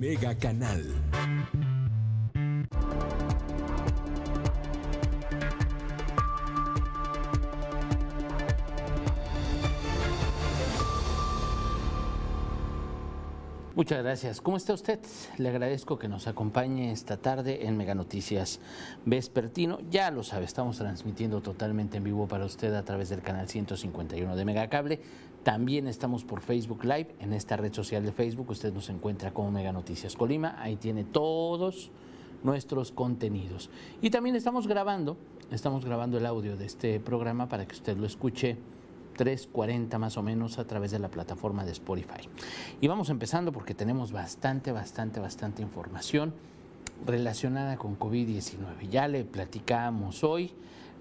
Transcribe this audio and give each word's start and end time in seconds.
Mega 0.00 0.34
Canal. 0.34 0.82
Muchas 13.74 14.02
gracias. 14.02 14.40
¿Cómo 14.40 14.56
está 14.56 14.72
usted? 14.72 15.00
Le 15.36 15.50
agradezco 15.50 15.98
que 15.98 16.08
nos 16.08 16.26
acompañe 16.26 16.92
esta 16.92 17.18
tarde 17.18 17.66
en 17.66 17.76
Mega 17.76 17.94
Noticias 17.94 18.58
Vespertino. 19.04 19.80
Ya 19.90 20.10
lo 20.10 20.22
sabe, 20.22 20.46
estamos 20.46 20.78
transmitiendo 20.78 21.42
totalmente 21.42 21.98
en 21.98 22.04
vivo 22.04 22.26
para 22.26 22.46
usted 22.46 22.72
a 22.74 22.84
través 22.84 23.10
del 23.10 23.20
canal 23.20 23.48
151 23.48 24.34
de 24.34 24.44
Megacable. 24.46 25.00
También 25.42 25.86
estamos 25.86 26.24
por 26.24 26.42
Facebook 26.42 26.84
Live, 26.84 27.14
en 27.18 27.32
esta 27.32 27.56
red 27.56 27.72
social 27.72 28.04
de 28.04 28.12
Facebook. 28.12 28.50
Usted 28.50 28.74
nos 28.74 28.90
encuentra 28.90 29.32
como 29.32 29.50
Mega 29.50 29.72
Noticias 29.72 30.14
Colima. 30.14 30.56
Ahí 30.60 30.76
tiene 30.76 31.02
todos 31.04 31.90
nuestros 32.42 32.92
contenidos. 32.92 33.70
Y 34.02 34.10
también 34.10 34.36
estamos 34.36 34.66
grabando, 34.66 35.16
estamos 35.50 35.84
grabando 35.84 36.18
el 36.18 36.26
audio 36.26 36.56
de 36.56 36.66
este 36.66 37.00
programa 37.00 37.48
para 37.48 37.66
que 37.66 37.74
usted 37.74 37.96
lo 37.96 38.06
escuche 38.06 38.58
3.40 39.16 39.98
más 39.98 40.18
o 40.18 40.22
menos 40.22 40.58
a 40.58 40.66
través 40.66 40.90
de 40.90 40.98
la 40.98 41.08
plataforma 41.08 41.64
de 41.64 41.72
Spotify. 41.72 42.28
Y 42.82 42.88
vamos 42.88 43.08
empezando 43.08 43.50
porque 43.50 43.74
tenemos 43.74 44.12
bastante, 44.12 44.72
bastante, 44.72 45.20
bastante 45.20 45.62
información 45.62 46.34
relacionada 47.06 47.78
con 47.78 47.98
COVID-19. 47.98 48.88
Ya 48.90 49.08
le 49.08 49.24
platicamos 49.24 50.22
hoy 50.22 50.52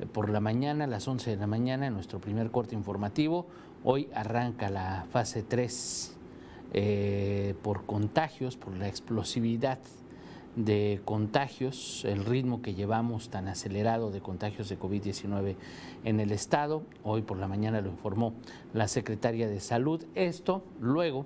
por 0.08 0.30
la 0.30 0.40
mañana, 0.40 0.86
a 0.86 0.88
las 0.88 1.08
11 1.08 1.32
de 1.32 1.38
la 1.38 1.48
mañana, 1.48 1.88
en 1.88 1.94
nuestro 1.94 2.20
primer 2.20 2.52
corte 2.52 2.76
informativo. 2.76 3.48
Hoy 3.84 4.10
arranca 4.14 4.70
la 4.70 5.06
fase 5.10 5.44
3 5.44 6.18
eh, 6.74 7.56
por 7.62 7.86
contagios, 7.86 8.58
por 8.58 8.76
la 8.78 8.88
explosividad 8.88 9.80
de 10.56 11.02
contagios, 11.06 12.04
el 12.06 12.26
ritmo 12.26 12.62
que 12.62 12.74
llevamos 12.74 13.30
tan 13.30 13.48
acelerado 13.48 14.12
de 14.12 14.20
contagios 14.20 14.68
de 14.68 14.80
COVID-19 14.80 15.56
en 16.04 16.20
el 16.20 16.32
estado. 16.32 16.84
Hoy 17.04 17.22
por 17.22 17.38
la 17.38 17.48
mañana 17.48 17.82
lo 17.82 17.90
informó 17.90 18.34
la 18.74 18.88
secretaria 18.88 19.48
de 19.48 19.60
Salud. 19.60 20.04
Esto 20.16 20.64
luego 20.80 21.26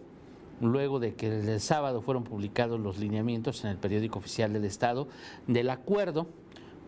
luego 0.62 1.00
de 1.00 1.16
que 1.16 1.28
el 1.28 1.60
sábado 1.60 2.02
fueron 2.02 2.24
publicados 2.24 2.80
los 2.80 2.98
lineamientos 2.98 3.64
en 3.64 3.72
el 3.72 3.78
periódico 3.78 4.20
oficial 4.20 4.54
del 4.54 4.66
Estado 4.66 5.08
del 5.48 5.70
acuerdo 5.70 6.28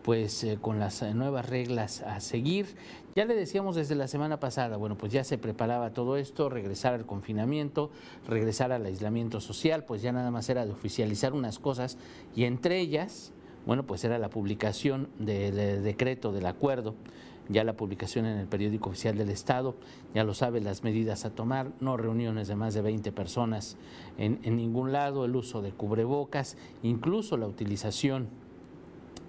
pues 0.06 0.44
eh, 0.44 0.56
con 0.60 0.78
las 0.78 1.02
eh, 1.02 1.14
nuevas 1.14 1.50
reglas 1.50 2.02
a 2.02 2.20
seguir. 2.20 2.76
Ya 3.16 3.24
le 3.24 3.34
decíamos 3.34 3.74
desde 3.74 3.96
la 3.96 4.06
semana 4.06 4.38
pasada, 4.38 4.76
bueno, 4.76 4.96
pues 4.96 5.12
ya 5.12 5.24
se 5.24 5.36
preparaba 5.36 5.90
todo 5.90 6.16
esto, 6.16 6.48
regresar 6.48 6.94
al 6.94 7.06
confinamiento, 7.06 7.90
regresar 8.28 8.70
al 8.70 8.86
aislamiento 8.86 9.40
social, 9.40 9.82
pues 9.82 10.02
ya 10.02 10.12
nada 10.12 10.30
más 10.30 10.48
era 10.48 10.64
de 10.64 10.70
oficializar 10.70 11.32
unas 11.32 11.58
cosas 11.58 11.98
y 12.36 12.44
entre 12.44 12.78
ellas, 12.78 13.32
bueno, 13.66 13.84
pues 13.84 14.04
era 14.04 14.16
la 14.18 14.30
publicación 14.30 15.08
del 15.18 15.58
eh, 15.58 15.80
decreto 15.80 16.30
del 16.32 16.46
acuerdo 16.46 16.94
ya 17.48 17.62
la 17.62 17.76
publicación 17.76 18.26
en 18.26 18.38
el 18.38 18.48
periódico 18.48 18.90
oficial 18.90 19.16
del 19.16 19.30
Estado, 19.30 19.76
ya 20.16 20.24
lo 20.24 20.34
sabe, 20.34 20.60
las 20.60 20.82
medidas 20.82 21.24
a 21.24 21.30
tomar, 21.30 21.70
no 21.78 21.96
reuniones 21.96 22.48
de 22.48 22.56
más 22.56 22.74
de 22.74 22.82
20 22.82 23.12
personas 23.12 23.76
en, 24.18 24.40
en 24.42 24.56
ningún 24.56 24.90
lado, 24.90 25.24
el 25.24 25.36
uso 25.36 25.62
de 25.62 25.70
cubrebocas, 25.70 26.56
incluso 26.82 27.36
la 27.36 27.46
utilización 27.46 28.30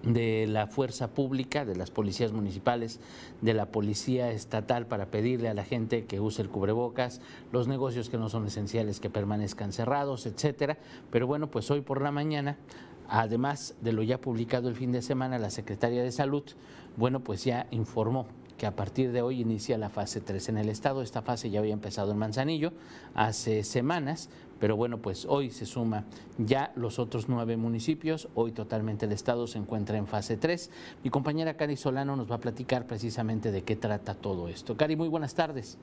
de 0.04 0.48
la 0.48 0.68
fuerza 0.68 1.10
pública, 1.10 1.66
de 1.66 1.76
las 1.76 1.92
policías 1.92 2.32
municipales, 2.32 3.00
de 3.42 3.54
la 3.54 3.68
policía 3.68 4.32
estatal 4.32 4.86
para 4.86 5.08
pedirle 5.08 5.50
a 5.50 5.54
la 5.54 5.64
gente 5.64 6.06
que 6.06 6.20
use 6.20 6.42
el 6.42 6.50
cubrebocas, 6.50 7.22
los 7.52 7.68
negocios 7.68 8.10
que 8.10 8.18
no 8.18 8.30
son 8.30 8.46
esenciales 8.46 9.00
que 9.00 9.10
permanezcan 9.10 9.74
cerrados, 9.74 10.26
etcétera. 10.26 10.78
Pero 11.12 11.28
bueno, 11.28 11.50
pues 11.50 11.70
hoy 11.72 11.82
por 11.82 12.02
la 12.02 12.12
mañana, 12.12 12.58
además 13.10 13.76
de 13.82 13.94
lo 13.94 14.04
ya 14.04 14.22
publicado 14.22 14.70
el 14.70 14.76
fin 14.76 14.92
de 14.92 15.02
semana, 15.02 15.40
la 15.40 15.50
Secretaría 15.50 16.04
de 16.04 16.12
Salud, 16.12 16.44
bueno, 16.96 17.20
pues 17.22 17.44
ya 17.44 17.68
informó 17.72 18.28
que 18.58 18.66
a 18.66 18.76
partir 18.76 19.12
de 19.12 19.22
hoy 19.22 19.40
inicia 19.40 19.78
la 19.78 19.90
fase 19.90 20.20
3 20.20 20.50
en 20.50 20.58
el 20.58 20.70
estado. 20.70 21.02
Esta 21.02 21.22
fase 21.22 21.50
ya 21.50 21.60
había 21.60 21.74
empezado 21.74 22.12
en 22.12 22.18
Manzanillo 22.18 22.74
hace 23.14 23.64
semanas, 23.64 24.30
pero 24.60 24.76
bueno, 24.76 24.98
pues 25.00 25.26
hoy 25.26 25.52
se 25.52 25.66
suma 25.66 26.06
ya 26.38 26.72
los 26.76 27.00
otros 27.00 27.30
nueve 27.30 27.58
municipios. 27.58 28.30
Hoy 28.36 28.52
totalmente 28.52 29.06
el 29.06 29.12
estado 29.12 29.48
se 29.48 29.58
encuentra 29.58 29.98
en 29.98 30.08
fase 30.08 30.38
3. 30.38 30.72
Mi 31.04 31.10
compañera 31.10 31.56
Cari 31.56 31.78
Solano 31.78 32.16
nos 32.16 32.30
va 32.30 32.36
a 32.36 32.40
platicar 32.40 32.88
precisamente 32.88 33.52
de 33.52 33.64
qué 33.64 33.76
trata 33.76 34.16
todo 34.16 34.48
esto. 34.48 34.78
Cari, 34.78 34.96
muy 34.96 35.08
buenas 35.08 35.36
tardes. 35.36 35.78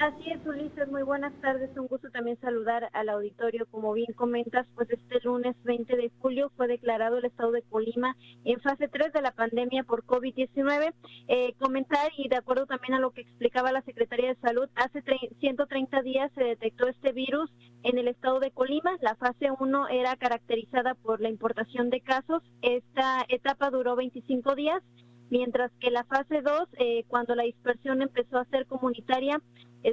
Así 0.00 0.30
es, 0.30 0.46
Ulises, 0.46 0.86
muy 0.88 1.02
buenas 1.02 1.32
tardes. 1.40 1.76
Un 1.76 1.88
gusto 1.88 2.08
también 2.10 2.38
saludar 2.40 2.88
al 2.92 3.08
auditorio. 3.08 3.66
Como 3.68 3.92
bien 3.94 4.12
comentas, 4.14 4.64
pues 4.76 4.88
este 4.90 5.18
lunes 5.24 5.56
20 5.64 5.96
de 5.96 6.12
julio 6.20 6.52
fue 6.56 6.68
declarado 6.68 7.18
el 7.18 7.24
estado 7.24 7.50
de 7.50 7.62
Colima 7.62 8.16
en 8.44 8.60
fase 8.60 8.86
3 8.86 9.12
de 9.12 9.22
la 9.22 9.32
pandemia 9.32 9.82
por 9.82 10.04
COVID-19. 10.04 10.94
Eh, 11.26 11.52
comentar 11.58 12.12
y 12.16 12.28
de 12.28 12.36
acuerdo 12.36 12.66
también 12.66 12.94
a 12.94 13.00
lo 13.00 13.10
que 13.10 13.22
explicaba 13.22 13.72
la 13.72 13.82
Secretaría 13.82 14.28
de 14.28 14.40
Salud, 14.40 14.68
hace 14.76 15.02
130 15.40 16.02
días 16.02 16.30
se 16.36 16.44
detectó 16.44 16.86
este 16.86 17.10
virus 17.10 17.50
en 17.82 17.98
el 17.98 18.06
estado 18.06 18.38
de 18.38 18.52
Colima. 18.52 18.92
La 19.00 19.16
fase 19.16 19.50
1 19.50 19.88
era 19.88 20.14
caracterizada 20.14 20.94
por 20.94 21.20
la 21.20 21.28
importación 21.28 21.90
de 21.90 22.02
casos. 22.02 22.44
Esta 22.62 23.24
etapa 23.28 23.70
duró 23.70 23.96
25 23.96 24.54
días 24.54 24.80
mientras 25.30 25.70
que 25.80 25.90
la 25.90 26.04
fase 26.04 26.40
2, 26.40 26.68
eh, 26.78 27.04
cuando 27.08 27.34
la 27.34 27.42
dispersión 27.42 28.00
empezó 28.00 28.38
a 28.38 28.44
ser 28.46 28.66
comunitaria, 28.66 29.40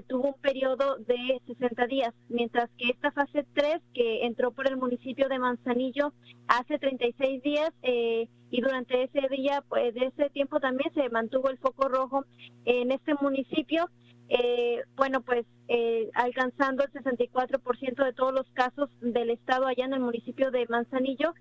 tuvo 0.07 0.29
un 0.29 0.41
periodo 0.41 0.97
de 0.97 1.41
60 1.47 1.87
días, 1.87 2.13
mientras 2.29 2.69
que 2.77 2.89
esta 2.89 3.11
fase 3.11 3.45
3, 3.53 3.81
que 3.93 4.25
entró 4.25 4.51
por 4.51 4.67
el 4.67 4.77
municipio 4.77 5.29
de 5.29 5.39
Manzanillo 5.39 6.13
hace 6.47 6.79
36 6.79 7.41
días, 7.43 7.71
eh, 7.83 8.27
y 8.51 8.61
durante 8.61 9.03
ese 9.03 9.27
día, 9.29 9.63
pues 9.67 9.93
de 9.93 10.07
ese 10.07 10.29
tiempo 10.29 10.59
también 10.59 10.93
se 10.93 11.09
mantuvo 11.09 11.49
el 11.49 11.57
foco 11.57 11.89
rojo 11.89 12.25
en 12.65 12.91
este 12.91 13.13
municipio. 13.15 13.89
Eh, 14.29 14.81
bueno, 14.95 15.21
pues 15.21 15.45
eh, 15.67 16.09
alcanzando 16.13 16.83
el 16.83 16.91
64% 16.91 18.03
de 18.03 18.13
todos 18.13 18.33
los 18.33 18.49
casos 18.53 18.89
del 19.01 19.29
estado 19.29 19.67
allá 19.67 19.85
en 19.85 19.93
el 19.93 19.99
municipio 19.99 20.51
de 20.51 20.65
Manzanillo, 20.67 21.33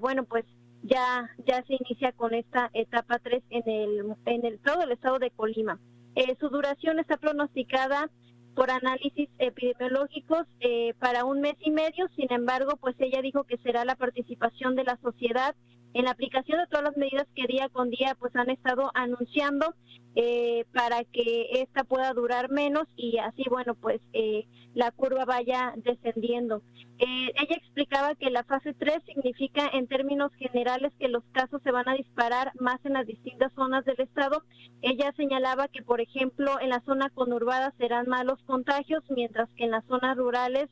bueno, 0.00 0.24
pues 0.24 0.44
ya 0.82 1.30
ya 1.46 1.62
se 1.64 1.74
inicia 1.74 2.12
con 2.12 2.34
esta 2.34 2.70
etapa 2.74 3.18
3 3.18 3.42
en 3.50 3.68
el 3.68 4.16
en 4.26 4.44
el 4.44 4.58
todo 4.60 4.82
el 4.82 4.92
estado 4.92 5.18
de 5.18 5.30
Colima. 5.30 5.78
Eh, 6.14 6.36
su 6.40 6.48
duración 6.48 6.98
está 6.98 7.16
pronosticada 7.16 8.10
por 8.54 8.70
análisis 8.70 9.28
epidemiológicos 9.38 10.46
eh, 10.60 10.94
para 10.98 11.24
un 11.24 11.40
mes 11.40 11.54
y 11.60 11.70
medio. 11.70 12.08
Sin 12.16 12.32
embargo, 12.32 12.76
pues 12.80 12.96
ella 12.98 13.22
dijo 13.22 13.44
que 13.44 13.58
será 13.58 13.84
la 13.84 13.96
participación 13.96 14.74
de 14.74 14.84
la 14.84 14.98
sociedad 15.02 15.54
en 15.94 16.04
la 16.04 16.12
aplicación 16.12 16.58
de 16.58 16.66
todas 16.66 16.84
las 16.84 16.96
medidas 16.96 17.26
que 17.34 17.46
día 17.46 17.68
con 17.68 17.90
día 17.90 18.16
pues 18.18 18.34
han 18.36 18.50
estado 18.50 18.90
anunciando 18.94 19.74
eh, 20.16 20.64
para 20.72 21.04
que 21.04 21.62
esta 21.62 21.84
pueda 21.84 22.12
durar 22.12 22.50
menos 22.50 22.88
y 22.96 23.18
así 23.18 23.44
bueno 23.48 23.74
pues 23.74 24.00
eh, 24.12 24.46
la 24.74 24.90
curva 24.90 25.24
vaya 25.24 25.72
descendiendo. 25.76 26.62
Eh, 26.98 27.32
ella 27.34 27.56
explicaba 27.56 28.14
que 28.14 28.30
la 28.30 28.44
fase 28.44 28.74
3 28.74 29.02
significa 29.06 29.68
en 29.72 29.86
términos 29.86 30.32
generales 30.34 30.92
que 30.98 31.08
los 31.08 31.24
casos 31.32 31.62
se 31.62 31.70
van 31.70 31.88
a 31.88 31.94
disparar 31.94 32.52
más 32.60 32.78
en 32.84 32.92
las 32.92 33.06
distintas 33.06 33.52
zonas 33.54 33.84
del 33.84 34.00
estado. 34.00 34.44
Ella 34.82 35.12
señalaba 35.16 35.68
que 35.68 35.82
por 35.82 36.00
ejemplo 36.00 36.60
en 36.60 36.70
la 36.70 36.80
zona 36.80 37.08
conurbada 37.10 37.72
serán 37.78 38.08
malos 38.08 38.38
contagios 38.44 39.02
mientras 39.08 39.48
que 39.56 39.64
en 39.64 39.70
las 39.70 39.84
zonas 39.86 40.16
rurales 40.16 40.68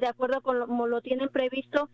de 0.00 0.06
acuerdo 0.06 0.40
con 0.42 0.66
como 0.66 0.86
lo 0.86 1.00
tienen 1.00 1.28
previsto 1.28 1.88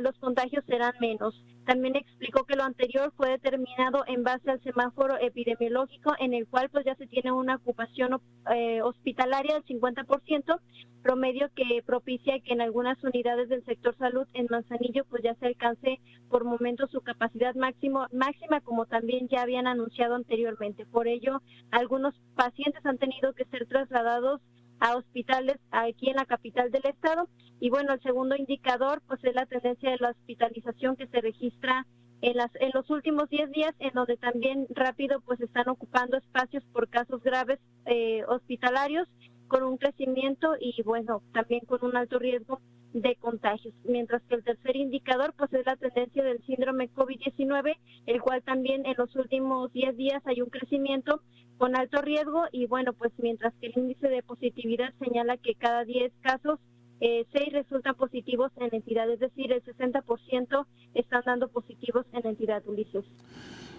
los 0.00 0.18
contagios 0.18 0.64
serán 0.66 0.94
menos. 1.00 1.34
También 1.64 1.94
explicó 1.94 2.44
que 2.44 2.56
lo 2.56 2.64
anterior 2.64 3.12
fue 3.16 3.30
determinado 3.30 4.02
en 4.08 4.24
base 4.24 4.50
al 4.50 4.62
semáforo 4.62 5.16
epidemiológico 5.20 6.12
en 6.18 6.34
el 6.34 6.48
cual 6.48 6.68
pues 6.70 6.84
ya 6.84 6.96
se 6.96 7.06
tiene 7.06 7.30
una 7.30 7.56
ocupación 7.56 8.20
eh, 8.52 8.82
hospitalaria 8.82 9.54
del 9.54 9.64
50%, 9.64 10.60
promedio 11.02 11.48
que 11.54 11.82
propicia 11.86 12.40
que 12.40 12.52
en 12.52 12.60
algunas 12.60 13.02
unidades 13.04 13.48
del 13.48 13.64
sector 13.64 13.96
salud 13.96 14.26
en 14.34 14.48
Manzanillo 14.50 15.04
pues 15.04 15.22
ya 15.22 15.34
se 15.36 15.46
alcance 15.46 16.00
por 16.28 16.44
momentos 16.44 16.90
su 16.90 17.00
capacidad 17.00 17.54
máximo, 17.54 18.06
máxima 18.12 18.60
como 18.60 18.86
también 18.86 19.28
ya 19.28 19.42
habían 19.42 19.68
anunciado 19.68 20.16
anteriormente. 20.16 20.84
Por 20.86 21.06
ello, 21.06 21.42
algunos 21.70 22.14
pacientes 22.34 22.84
han 22.84 22.98
tenido 22.98 23.34
que 23.34 23.44
ser 23.46 23.66
trasladados 23.66 24.40
a 24.82 24.96
hospitales 24.96 25.58
aquí 25.70 26.10
en 26.10 26.16
la 26.16 26.26
capital 26.26 26.72
del 26.72 26.84
estado. 26.84 27.28
Y 27.60 27.70
bueno, 27.70 27.92
el 27.94 28.02
segundo 28.02 28.34
indicador 28.34 29.00
pues 29.06 29.22
es 29.22 29.34
la 29.34 29.46
tendencia 29.46 29.90
de 29.92 29.98
la 29.98 30.10
hospitalización 30.10 30.96
que 30.96 31.06
se 31.06 31.20
registra 31.20 31.86
en, 32.20 32.36
las, 32.36 32.50
en 32.56 32.72
los 32.74 32.90
últimos 32.90 33.28
10 33.30 33.52
días, 33.52 33.74
en 33.78 33.92
donde 33.94 34.16
también 34.16 34.66
rápido 34.70 35.20
pues 35.20 35.40
están 35.40 35.68
ocupando 35.68 36.16
espacios 36.16 36.64
por 36.72 36.88
casos 36.88 37.22
graves 37.22 37.60
eh, 37.86 38.24
hospitalarios 38.26 39.06
con 39.46 39.62
un 39.62 39.76
crecimiento 39.76 40.54
y 40.58 40.82
bueno, 40.82 41.22
también 41.32 41.60
con 41.64 41.84
un 41.84 41.96
alto 41.96 42.18
riesgo 42.18 42.60
de 42.92 43.16
contagios, 43.16 43.74
mientras 43.84 44.22
que 44.24 44.34
el 44.34 44.44
tercer 44.44 44.76
indicador 44.76 45.34
pues 45.36 45.52
es 45.52 45.64
la 45.64 45.76
tendencia 45.76 46.22
del 46.22 46.44
síndrome 46.44 46.90
COVID-19, 46.90 47.76
el 48.06 48.20
cual 48.20 48.42
también 48.42 48.84
en 48.86 48.94
los 48.98 49.14
últimos 49.16 49.72
10 49.72 49.96
días 49.96 50.22
hay 50.26 50.42
un 50.42 50.50
crecimiento 50.50 51.22
con 51.58 51.76
alto 51.76 52.02
riesgo 52.02 52.44
y 52.52 52.66
bueno, 52.66 52.92
pues 52.92 53.12
mientras 53.18 53.54
que 53.60 53.68
el 53.68 53.78
índice 53.78 54.08
de 54.08 54.22
positividad 54.22 54.92
señala 54.98 55.36
que 55.36 55.54
cada 55.54 55.84
10 55.84 56.12
casos 56.20 56.58
eh, 57.00 57.26
seis 57.32 57.52
resultan 57.52 57.96
positivos 57.96 58.52
en 58.58 58.72
entidad, 58.72 59.10
es 59.10 59.18
decir, 59.18 59.50
el 59.52 59.62
60% 59.64 60.66
están 60.94 61.22
dando 61.26 61.48
positivos 61.48 62.06
en 62.12 62.26
entidad, 62.26 62.62
Ulises. 62.66 63.04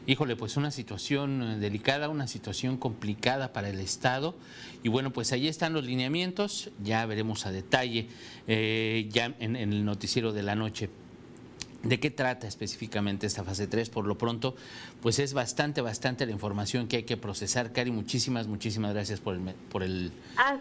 Híjole, 0.06 0.36
pues 0.36 0.58
una 0.58 0.70
situación 0.70 1.42
eh, 1.42 1.60
delicada, 1.60 2.10
una 2.10 2.28
situación 2.28 2.78
complicada 2.78 3.54
para 3.54 3.70
el 3.70 3.80
Estado. 3.80 4.36
Y 4.84 4.90
bueno, 4.90 5.14
pues 5.14 5.32
ahí 5.32 5.48
están 5.48 5.72
los 5.72 5.86
lineamientos, 5.86 6.72
ya 6.84 7.06
veremos 7.06 7.46
a 7.46 7.52
detalle 7.52 8.08
eh, 8.48 9.08
ya 9.10 9.34
en, 9.40 9.56
el 9.56 9.86
noticiero 9.86 10.34
de 10.34 10.44
la 10.44 10.56
noche. 10.56 10.90
¿De 11.84 12.00
qué 12.00 12.12
trata 12.12 12.48
específicamente 12.48 13.28
esta 13.28 13.44
fase 13.44 13.68
3? 13.68 13.90
Por 13.90 14.06
lo 14.06 14.18
pronto, 14.18 14.56
pues 15.02 15.20
es 15.20 15.34
bastante, 15.34 15.82
bastante 15.82 16.26
la 16.26 16.32
información 16.34 16.88
que 16.88 16.98
hay 16.98 17.04
que 17.04 17.18
procesar. 17.18 17.72
Cari, 17.72 17.92
muchísimas, 17.92 18.48
muchísimas 18.48 18.94
gracias 18.94 19.22
por 19.22 19.36
el... 19.36 19.42
Por 19.70 19.84
el 19.84 20.12
ah, 20.38 20.58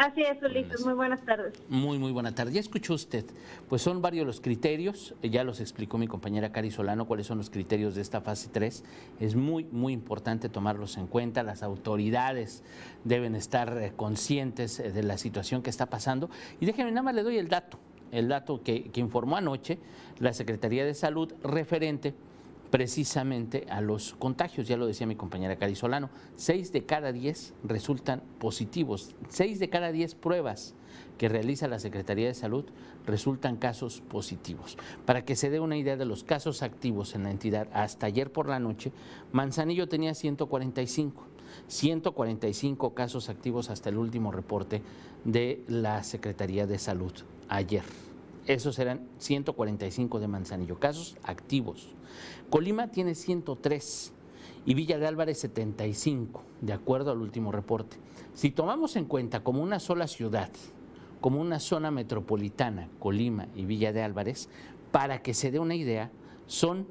Así 0.00 0.22
es, 0.22 0.42
Ulises. 0.42 0.82
Muy 0.82 0.94
buenas 0.94 1.22
tardes. 1.26 1.52
Muy, 1.68 1.98
muy 1.98 2.10
buena 2.10 2.34
tarde. 2.34 2.52
Ya 2.52 2.60
escuchó 2.60 2.94
usted, 2.94 3.26
pues 3.68 3.82
son 3.82 4.00
varios 4.00 4.24
los 4.24 4.40
criterios, 4.40 5.14
ya 5.22 5.44
los 5.44 5.60
explicó 5.60 5.98
mi 5.98 6.06
compañera 6.06 6.52
Cari 6.52 6.70
Solano 6.70 7.06
cuáles 7.06 7.26
son 7.26 7.36
los 7.36 7.50
criterios 7.50 7.94
de 7.94 8.00
esta 8.00 8.22
fase 8.22 8.48
3. 8.50 8.82
Es 9.20 9.36
muy, 9.36 9.64
muy 9.64 9.92
importante 9.92 10.48
tomarlos 10.48 10.96
en 10.96 11.06
cuenta. 11.06 11.42
Las 11.42 11.62
autoridades 11.62 12.62
deben 13.04 13.34
estar 13.34 13.76
eh, 13.76 13.92
conscientes 13.94 14.80
eh, 14.80 14.90
de 14.90 15.02
la 15.02 15.18
situación 15.18 15.60
que 15.60 15.68
está 15.68 15.84
pasando. 15.84 16.30
Y 16.60 16.64
déjenme, 16.64 16.92
nada 16.92 17.02
más 17.02 17.14
le 17.14 17.22
doy 17.22 17.36
el 17.36 17.48
dato, 17.48 17.78
el 18.10 18.28
dato 18.28 18.62
que, 18.62 18.84
que 18.84 19.00
informó 19.00 19.36
anoche 19.36 19.78
la 20.18 20.32
Secretaría 20.32 20.86
de 20.86 20.94
Salud 20.94 21.30
referente 21.42 22.14
precisamente 22.70 23.66
a 23.68 23.80
los 23.80 24.14
contagios, 24.14 24.68
ya 24.68 24.76
lo 24.76 24.86
decía 24.86 25.06
mi 25.06 25.16
compañera 25.16 25.56
Cari 25.56 25.74
Solano, 25.74 26.10
seis 26.36 26.72
de 26.72 26.84
cada 26.84 27.12
diez 27.12 27.52
resultan 27.64 28.22
positivos, 28.38 29.14
seis 29.28 29.58
de 29.58 29.68
cada 29.68 29.92
diez 29.92 30.14
pruebas 30.14 30.74
que 31.18 31.28
realiza 31.28 31.68
la 31.68 31.78
Secretaría 31.78 32.28
de 32.28 32.34
Salud 32.34 32.64
resultan 33.06 33.56
casos 33.56 34.00
positivos. 34.00 34.78
Para 35.04 35.24
que 35.24 35.36
se 35.36 35.50
dé 35.50 35.60
una 35.60 35.76
idea 35.76 35.96
de 35.96 36.04
los 36.04 36.24
casos 36.24 36.62
activos 36.62 37.14
en 37.14 37.24
la 37.24 37.30
entidad, 37.30 37.68
hasta 37.72 38.06
ayer 38.06 38.32
por 38.32 38.48
la 38.48 38.58
noche, 38.58 38.92
Manzanillo 39.32 39.88
tenía 39.88 40.14
145. 40.14 41.26
145 41.66 42.94
casos 42.94 43.28
activos 43.28 43.70
hasta 43.70 43.88
el 43.88 43.98
último 43.98 44.30
reporte 44.30 44.82
de 45.24 45.62
la 45.66 46.02
Secretaría 46.04 46.66
de 46.66 46.78
Salud 46.78 47.12
ayer. 47.48 47.82
Esos 48.50 48.78
eran 48.80 49.06
145 49.18 50.18
de 50.18 50.26
Manzanillo, 50.26 50.80
casos 50.80 51.16
activos. 51.22 51.90
Colima 52.50 52.88
tiene 52.88 53.14
103 53.14 54.12
y 54.66 54.74
Villa 54.74 54.98
de 54.98 55.06
Álvarez 55.06 55.38
75, 55.38 56.42
de 56.60 56.72
acuerdo 56.72 57.12
al 57.12 57.20
último 57.20 57.52
reporte. 57.52 57.98
Si 58.34 58.50
tomamos 58.50 58.96
en 58.96 59.04
cuenta 59.04 59.44
como 59.44 59.62
una 59.62 59.78
sola 59.78 60.08
ciudad, 60.08 60.50
como 61.20 61.40
una 61.40 61.60
zona 61.60 61.92
metropolitana, 61.92 62.88
Colima 62.98 63.46
y 63.54 63.66
Villa 63.66 63.92
de 63.92 64.02
Álvarez, 64.02 64.48
para 64.90 65.22
que 65.22 65.32
se 65.32 65.52
dé 65.52 65.60
una 65.60 65.76
idea, 65.76 66.10
son 66.48 66.88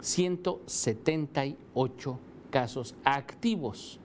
178 0.00 2.18
casos 2.50 2.96
activos 3.04 4.00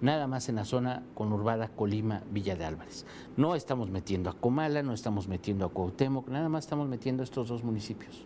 nada 0.00 0.26
más 0.26 0.48
en 0.48 0.56
la 0.56 0.64
zona 0.64 1.02
conurbada 1.14 1.68
Colima, 1.68 2.22
Villa 2.30 2.56
de 2.56 2.64
Álvarez. 2.64 3.06
No 3.36 3.54
estamos 3.54 3.90
metiendo 3.90 4.30
a 4.30 4.34
Comala, 4.34 4.82
no 4.82 4.92
estamos 4.92 5.28
metiendo 5.28 5.64
a 5.64 5.70
Cuauhtémoc, 5.70 6.28
nada 6.28 6.48
más 6.48 6.64
estamos 6.64 6.88
metiendo 6.88 7.22
a 7.22 7.24
estos 7.24 7.48
dos 7.48 7.64
municipios, 7.64 8.24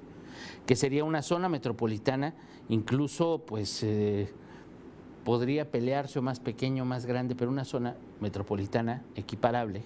que 0.66 0.76
sería 0.76 1.04
una 1.04 1.22
zona 1.22 1.48
metropolitana, 1.48 2.34
incluso 2.68 3.42
pues 3.46 3.82
eh, 3.82 4.32
podría 5.24 5.70
pelearse 5.70 6.18
o 6.18 6.22
más 6.22 6.40
pequeño, 6.40 6.84
más 6.84 7.06
grande, 7.06 7.34
pero 7.34 7.50
una 7.50 7.64
zona 7.64 7.96
metropolitana 8.20 9.02
equiparable 9.14 9.82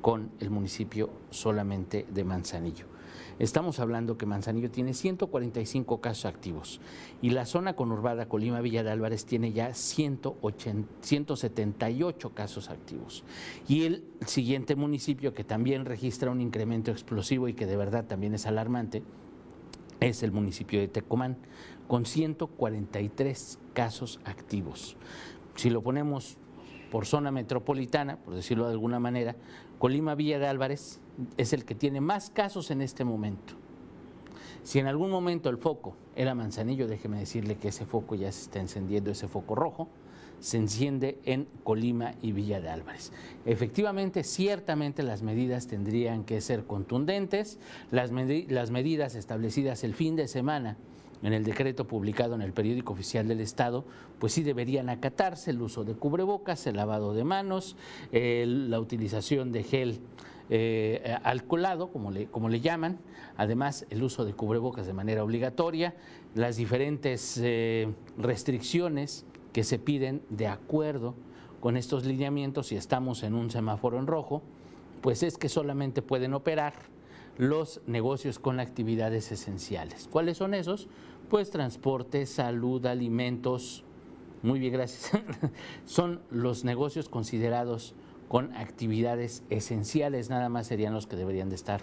con 0.00 0.30
el 0.40 0.50
municipio 0.50 1.10
solamente 1.30 2.06
de 2.10 2.24
Manzanillo. 2.24 2.95
Estamos 3.38 3.80
hablando 3.80 4.16
que 4.16 4.24
Manzanillo 4.24 4.70
tiene 4.70 4.94
145 4.94 6.00
casos 6.00 6.24
activos 6.24 6.80
y 7.20 7.28
la 7.30 7.44
zona 7.44 7.76
conurbada 7.76 8.28
Colima 8.28 8.62
Villa 8.62 8.82
de 8.82 8.90
Álvarez 8.90 9.26
tiene 9.26 9.52
ya 9.52 9.74
178 9.74 12.34
casos 12.34 12.70
activos. 12.70 13.24
Y 13.68 13.84
el 13.84 14.04
siguiente 14.24 14.74
municipio 14.74 15.34
que 15.34 15.44
también 15.44 15.84
registra 15.84 16.30
un 16.30 16.40
incremento 16.40 16.90
explosivo 16.90 17.46
y 17.48 17.52
que 17.52 17.66
de 17.66 17.76
verdad 17.76 18.06
también 18.06 18.32
es 18.32 18.46
alarmante 18.46 19.02
es 20.00 20.22
el 20.22 20.32
municipio 20.32 20.80
de 20.80 20.88
Tecomán, 20.88 21.36
con 21.88 22.06
143 22.06 23.58
casos 23.72 24.20
activos. 24.24 24.96
Si 25.54 25.70
lo 25.70 25.82
ponemos 25.82 26.36
por 26.90 27.06
zona 27.06 27.30
metropolitana, 27.30 28.18
por 28.18 28.34
decirlo 28.34 28.66
de 28.66 28.72
alguna 28.72 29.00
manera, 29.00 29.36
Colima 29.78 30.14
Villa 30.14 30.38
de 30.38 30.46
Álvarez 30.46 31.00
es 31.36 31.52
el 31.52 31.64
que 31.64 31.74
tiene 31.74 32.00
más 32.00 32.30
casos 32.30 32.70
en 32.70 32.80
este 32.80 33.04
momento. 33.04 33.54
Si 34.62 34.78
en 34.78 34.86
algún 34.86 35.10
momento 35.10 35.48
el 35.48 35.58
foco 35.58 35.96
era 36.16 36.34
Manzanillo, 36.34 36.88
déjeme 36.88 37.18
decirle 37.18 37.56
que 37.56 37.68
ese 37.68 37.86
foco 37.86 38.14
ya 38.14 38.32
se 38.32 38.42
está 38.42 38.58
encendiendo, 38.58 39.10
ese 39.10 39.28
foco 39.28 39.54
rojo, 39.54 39.88
se 40.40 40.58
enciende 40.58 41.18
en 41.24 41.46
Colima 41.62 42.14
y 42.20 42.32
Villa 42.32 42.60
de 42.60 42.68
Álvarez. 42.68 43.12
Efectivamente, 43.44 44.24
ciertamente 44.24 45.02
las 45.02 45.22
medidas 45.22 45.66
tendrían 45.66 46.24
que 46.24 46.40
ser 46.40 46.64
contundentes, 46.64 47.58
las, 47.90 48.10
las 48.10 48.70
medidas 48.70 49.14
establecidas 49.14 49.84
el 49.84 49.94
fin 49.94 50.16
de 50.16 50.28
semana 50.28 50.76
en 51.22 51.32
el 51.32 51.44
decreto 51.44 51.86
publicado 51.86 52.34
en 52.34 52.42
el 52.42 52.52
periódico 52.52 52.92
oficial 52.92 53.28
del 53.28 53.40
Estado, 53.40 53.84
pues 54.18 54.32
sí 54.32 54.42
deberían 54.42 54.88
acatarse 54.88 55.50
el 55.50 55.60
uso 55.60 55.84
de 55.84 55.94
cubrebocas, 55.94 56.66
el 56.66 56.76
lavado 56.76 57.14
de 57.14 57.24
manos, 57.24 57.76
la 58.12 58.80
utilización 58.80 59.52
de 59.52 59.62
gel 59.62 60.00
eh, 60.48 61.16
alcoholado, 61.24 61.88
como 61.88 62.12
le, 62.12 62.26
como 62.26 62.48
le 62.48 62.60
llaman, 62.60 63.00
además 63.36 63.84
el 63.90 64.02
uso 64.04 64.24
de 64.24 64.32
cubrebocas 64.32 64.86
de 64.86 64.92
manera 64.92 65.24
obligatoria, 65.24 65.94
las 66.36 66.56
diferentes 66.56 67.40
eh, 67.42 67.88
restricciones 68.16 69.24
que 69.52 69.64
se 69.64 69.80
piden 69.80 70.22
de 70.30 70.46
acuerdo 70.46 71.14
con 71.60 71.76
estos 71.76 72.04
lineamientos, 72.04 72.68
si 72.68 72.76
estamos 72.76 73.24
en 73.24 73.34
un 73.34 73.50
semáforo 73.50 73.98
en 73.98 74.06
rojo, 74.06 74.42
pues 75.00 75.24
es 75.24 75.36
que 75.36 75.48
solamente 75.48 76.00
pueden 76.00 76.32
operar 76.32 76.74
los 77.38 77.80
negocios 77.86 78.38
con 78.38 78.60
actividades 78.60 79.30
esenciales. 79.32 80.08
¿Cuáles 80.10 80.38
son 80.38 80.54
esos? 80.54 80.88
Pues 81.28 81.50
transporte, 81.50 82.26
salud, 82.26 82.84
alimentos. 82.86 83.84
Muy 84.42 84.58
bien, 84.58 84.72
gracias. 84.72 85.12
son 85.84 86.20
los 86.30 86.64
negocios 86.64 87.08
considerados 87.08 87.94
con 88.28 88.54
actividades 88.54 89.42
esenciales, 89.50 90.30
nada 90.30 90.48
más 90.48 90.66
serían 90.66 90.92
los 90.92 91.06
que 91.06 91.16
deberían 91.16 91.48
de 91.48 91.54
estar 91.54 91.82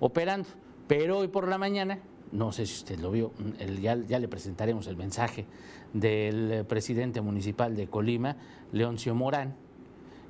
operando. 0.00 0.48
Pero 0.88 1.18
hoy 1.18 1.28
por 1.28 1.48
la 1.48 1.58
mañana, 1.58 2.00
no 2.32 2.52
sé 2.52 2.66
si 2.66 2.74
usted 2.74 2.98
lo 2.98 3.10
vio, 3.10 3.32
ya, 3.80 3.96
ya, 3.96 4.18
le 4.18 4.28
presentaremos 4.28 4.86
el 4.86 4.96
mensaje 4.96 5.46
del 5.92 6.64
presidente 6.66 7.20
municipal 7.20 7.76
de 7.76 7.86
Colima, 7.86 8.36
Leoncio 8.72 9.14
Morán, 9.14 9.54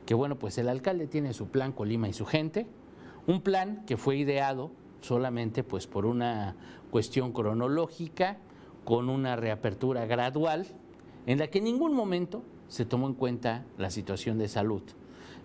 que 0.04 0.14
bueno, 0.14 0.38
pues 0.38 0.58
el 0.58 0.68
alcalde 0.68 1.06
tiene 1.06 1.32
su 1.32 1.48
plan 1.48 1.72
Colima 1.72 2.08
y 2.08 2.12
su 2.12 2.26
gente, 2.26 2.66
un 3.26 3.40
plan 3.40 3.84
que 3.86 3.96
fue 3.96 4.16
ideado 4.16 4.70
solamente 5.00 5.62
pues 5.62 5.86
por 5.86 6.06
una 6.06 6.56
cuestión 6.90 7.32
cronológica, 7.32 8.38
con 8.84 9.08
una 9.08 9.36
reapertura 9.36 10.06
gradual, 10.06 10.66
en 11.26 11.38
la 11.38 11.48
que 11.48 11.58
en 11.58 11.64
ningún 11.64 11.94
momento 11.94 12.42
se 12.68 12.84
tomó 12.84 13.06
en 13.06 13.14
cuenta 13.14 13.64
la 13.78 13.90
situación 13.90 14.38
de 14.38 14.48
salud. 14.48 14.82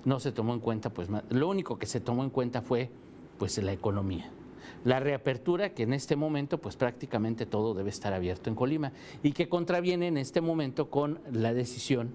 No 0.05 0.19
se 0.19 0.31
tomó 0.31 0.53
en 0.53 0.59
cuenta, 0.59 0.89
pues 0.91 1.09
lo 1.29 1.47
único 1.47 1.77
que 1.77 1.85
se 1.85 1.99
tomó 1.99 2.23
en 2.23 2.29
cuenta 2.29 2.61
fue 2.61 2.89
pues 3.37 3.57
la 3.57 3.71
economía. 3.71 4.29
La 4.85 4.99
reapertura 4.99 5.73
que 5.73 5.83
en 5.83 5.93
este 5.93 6.15
momento 6.15 6.59
pues 6.59 6.75
prácticamente 6.75 7.45
todo 7.45 7.73
debe 7.73 7.89
estar 7.89 8.13
abierto 8.13 8.49
en 8.49 8.55
Colima 8.55 8.93
y 9.23 9.33
que 9.33 9.49
contraviene 9.49 10.07
en 10.07 10.17
este 10.17 10.41
momento 10.41 10.89
con 10.89 11.19
la 11.31 11.53
decisión 11.53 12.11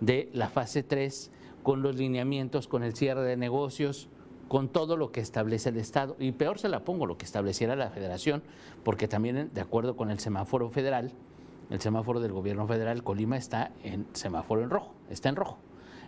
de 0.00 0.30
la 0.32 0.48
fase 0.48 0.82
3, 0.82 1.30
con 1.62 1.82
los 1.82 1.96
lineamientos, 1.96 2.68
con 2.68 2.84
el 2.84 2.94
cierre 2.94 3.24
de 3.24 3.36
negocios, 3.36 4.08
con 4.48 4.68
todo 4.68 4.96
lo 4.96 5.12
que 5.12 5.20
establece 5.20 5.68
el 5.68 5.76
Estado. 5.76 6.16
Y 6.18 6.32
peor 6.32 6.58
se 6.58 6.68
la 6.68 6.84
pongo, 6.84 7.06
lo 7.06 7.18
que 7.18 7.24
estableciera 7.24 7.76
la 7.76 7.90
Federación, 7.90 8.42
porque 8.82 9.06
también 9.08 9.50
de 9.52 9.60
acuerdo 9.60 9.96
con 9.96 10.10
el 10.10 10.18
semáforo 10.18 10.70
federal, 10.70 11.12
el 11.70 11.80
semáforo 11.80 12.20
del 12.20 12.32
gobierno 12.32 12.66
federal, 12.66 13.02
Colima 13.02 13.36
está 13.36 13.72
en 13.84 14.06
semáforo 14.14 14.62
en 14.62 14.70
rojo, 14.70 14.94
está 15.10 15.28
en 15.28 15.36
rojo. 15.36 15.58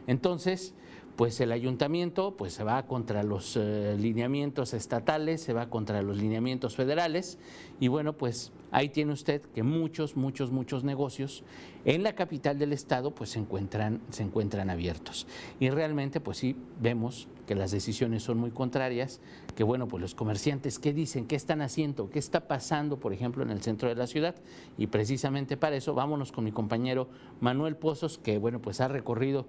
Entonces, 0.06 0.74
pues 1.16 1.38
el 1.40 1.52
ayuntamiento 1.52 2.34
pues 2.36 2.54
se 2.54 2.64
va 2.64 2.86
contra 2.86 3.22
los 3.22 3.56
eh, 3.56 3.94
lineamientos 3.98 4.72
estatales, 4.72 5.42
se 5.42 5.52
va 5.52 5.68
contra 5.68 6.00
los 6.00 6.16
lineamientos 6.16 6.76
federales 6.76 7.38
y 7.78 7.88
bueno, 7.88 8.14
pues 8.14 8.52
ahí 8.70 8.88
tiene 8.88 9.12
usted 9.12 9.42
que 9.42 9.62
muchos, 9.62 10.16
muchos, 10.16 10.50
muchos 10.50 10.84
negocios 10.84 11.44
en 11.84 12.02
la 12.02 12.14
capital 12.14 12.58
del 12.58 12.72
estado 12.72 13.14
pues 13.14 13.30
se 13.30 13.38
encuentran, 13.38 14.00
se 14.10 14.22
encuentran 14.22 14.70
abiertos. 14.70 15.26
Y 15.58 15.70
realmente 15.70 16.20
pues 16.20 16.38
sí 16.38 16.56
vemos 16.80 17.28
que 17.46 17.54
las 17.54 17.70
decisiones 17.70 18.22
son 18.22 18.38
muy 18.38 18.50
contrarias, 18.50 19.20
que 19.56 19.64
bueno, 19.64 19.88
pues 19.88 20.00
los 20.00 20.14
comerciantes, 20.14 20.78
¿qué 20.78 20.92
dicen? 20.92 21.26
¿Qué 21.26 21.36
están 21.36 21.62
haciendo? 21.62 22.08
¿Qué 22.10 22.18
está 22.18 22.46
pasando, 22.46 22.98
por 22.98 23.12
ejemplo, 23.12 23.42
en 23.42 23.50
el 23.50 23.62
centro 23.62 23.88
de 23.88 23.96
la 23.96 24.06
ciudad? 24.06 24.36
Y 24.78 24.86
precisamente 24.86 25.56
para 25.56 25.76
eso 25.76 25.94
vámonos 25.94 26.32
con 26.32 26.44
mi 26.44 26.52
compañero 26.52 27.08
Manuel 27.40 27.76
Pozos, 27.76 28.18
que 28.18 28.38
bueno, 28.38 28.60
pues 28.60 28.80
ha 28.80 28.88
recorrido 28.88 29.46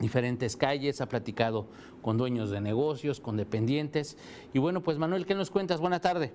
diferentes 0.00 0.56
calles, 0.56 1.00
ha 1.00 1.08
platicado 1.08 1.66
con 2.02 2.16
dueños 2.16 2.50
de 2.50 2.60
negocios, 2.60 3.20
con 3.20 3.36
dependientes. 3.36 4.16
Y 4.52 4.58
bueno, 4.58 4.82
pues 4.82 4.98
Manuel, 4.98 5.26
¿qué 5.26 5.34
nos 5.34 5.50
cuentas? 5.50 5.80
Buena 5.80 6.00
tarde. 6.00 6.32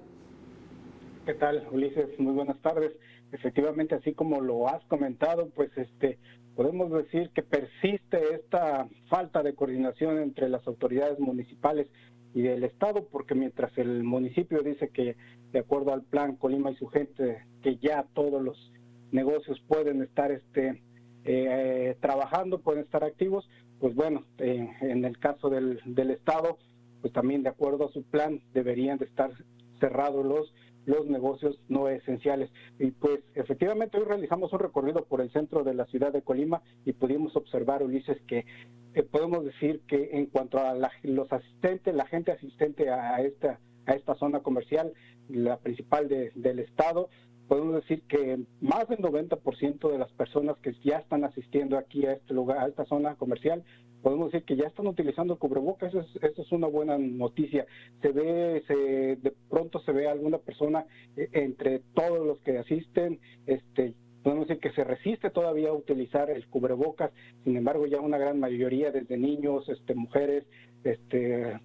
¿Qué 1.25 1.33
tal, 1.33 1.67
Ulises? 1.71 2.19
Muy 2.19 2.33
buenas 2.33 2.61
tardes. 2.61 2.91
Efectivamente, 3.31 3.95
así 3.95 4.13
como 4.13 4.41
lo 4.41 4.67
has 4.67 4.85
comentado, 4.85 5.49
pues 5.55 5.75
este 5.75 6.19
podemos 6.55 6.91
decir 6.91 7.31
que 7.31 7.41
persiste 7.41 8.35
esta 8.35 8.87
falta 9.09 9.41
de 9.41 9.55
coordinación 9.55 10.19
entre 10.19 10.49
las 10.49 10.65
autoridades 10.67 11.19
municipales 11.19 11.87
y 12.35 12.43
del 12.43 12.63
Estado, 12.63 13.07
porque 13.11 13.33
mientras 13.33 13.75
el 13.79 14.03
municipio 14.03 14.61
dice 14.61 14.89
que, 14.89 15.15
de 15.51 15.59
acuerdo 15.59 15.93
al 15.93 16.03
plan 16.03 16.35
Colima 16.35 16.69
y 16.69 16.75
su 16.75 16.87
gente, 16.87 17.43
que 17.63 17.77
ya 17.77 18.05
todos 18.13 18.43
los 18.43 18.71
negocios 19.11 19.59
pueden 19.67 20.03
estar 20.03 20.31
este, 20.31 20.83
eh, 21.23 21.97
trabajando, 22.01 22.59
pueden 22.59 22.83
estar 22.83 23.03
activos, 23.03 23.49
pues 23.79 23.95
bueno, 23.95 24.23
eh, 24.37 24.69
en 24.81 25.03
el 25.03 25.17
caso 25.17 25.49
del, 25.49 25.81
del 25.85 26.11
Estado, 26.11 26.59
pues 27.01 27.11
también 27.13 27.41
de 27.41 27.49
acuerdo 27.49 27.85
a 27.85 27.91
su 27.91 28.03
plan 28.03 28.41
deberían 28.53 28.99
de 28.99 29.05
estar 29.05 29.31
cerrados 29.79 30.23
los 30.23 30.53
los 30.85 31.05
negocios 31.07 31.59
no 31.67 31.87
esenciales. 31.89 32.49
Y 32.79 32.91
pues 32.91 33.19
efectivamente 33.33 33.97
hoy 33.97 34.05
realizamos 34.05 34.53
un 34.53 34.59
recorrido 34.59 35.05
por 35.05 35.21
el 35.21 35.31
centro 35.31 35.63
de 35.63 35.73
la 35.73 35.85
ciudad 35.85 36.13
de 36.13 36.21
Colima 36.21 36.61
y 36.85 36.93
pudimos 36.93 37.35
observar, 37.35 37.83
Ulises, 37.83 38.21
que 38.27 38.45
eh, 38.93 39.03
podemos 39.03 39.45
decir 39.45 39.81
que 39.87 40.11
en 40.13 40.27
cuanto 40.27 40.59
a 40.59 40.73
los 41.03 41.31
asistentes, 41.31 41.93
la 41.93 42.05
gente 42.05 42.31
asistente 42.31 42.89
a 42.89 43.21
esta, 43.21 43.59
a 43.85 43.93
esta 43.93 44.15
zona 44.15 44.39
comercial, 44.41 44.93
la 45.29 45.57
principal 45.57 46.07
del 46.07 46.59
estado, 46.59 47.09
podemos 47.47 47.75
decir 47.75 48.03
que 48.07 48.39
más 48.61 48.87
del 48.87 48.99
90% 48.99 49.91
de 49.91 49.97
las 49.97 50.11
personas 50.13 50.57
que 50.57 50.73
ya 50.83 50.97
están 50.97 51.23
asistiendo 51.23 51.77
aquí 51.77 52.05
a 52.05 52.13
este 52.13 52.33
lugar, 52.33 52.59
a 52.59 52.67
esta 52.67 52.85
zona 52.85 53.15
comercial, 53.15 53.63
podemos 54.05 54.31
decir 54.31 54.45
que 54.45 54.55
ya 54.55 54.67
están 54.67 54.85
utilizando 54.85 55.39
cubrebocas, 55.39 55.89
eso 55.89 56.01
es, 56.01 56.23
eso 56.23 56.43
es 56.43 56.51
una 56.51 56.67
buena 56.67 56.95
noticia. 56.95 57.65
Se 58.03 58.09
ve, 58.09 58.61
se, 58.67 58.75
de 59.15 59.33
pronto 59.49 59.79
se 59.79 59.91
ve 59.93 60.07
alguna 60.07 60.37
persona 60.37 60.85
eh, 61.17 61.27
entre 61.31 61.79
todos 61.95 62.23
los 62.23 62.39
que 62.41 62.59
asisten, 62.59 63.19
este, 63.47 63.95
podemos 64.21 64.47
decir 64.47 64.61
que 64.61 64.75
se 64.75 64.83
resiste 64.83 65.31
todavía 65.31 65.69
a 65.69 65.73
utilizar 65.73 66.29
el 66.29 66.45
cubrebocas, 66.49 67.09
sin 67.45 67.57
embargo 67.57 67.87
ya 67.87 67.99
una 67.99 68.19
gran 68.19 68.39
mayoría, 68.39 68.91
desde 68.91 69.17
niños, 69.17 69.67
este, 69.69 69.95
mujeres, 69.95 70.45
este, 70.83 71.59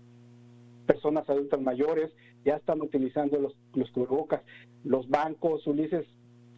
personas 0.86 1.28
adultas 1.28 1.60
mayores, 1.60 2.10
ya 2.46 2.56
están 2.56 2.80
utilizando 2.80 3.52
los 3.74 3.90
cubrebocas. 3.90 4.40
Los 4.82 5.10
bancos, 5.10 5.66
Ulises, 5.66 6.06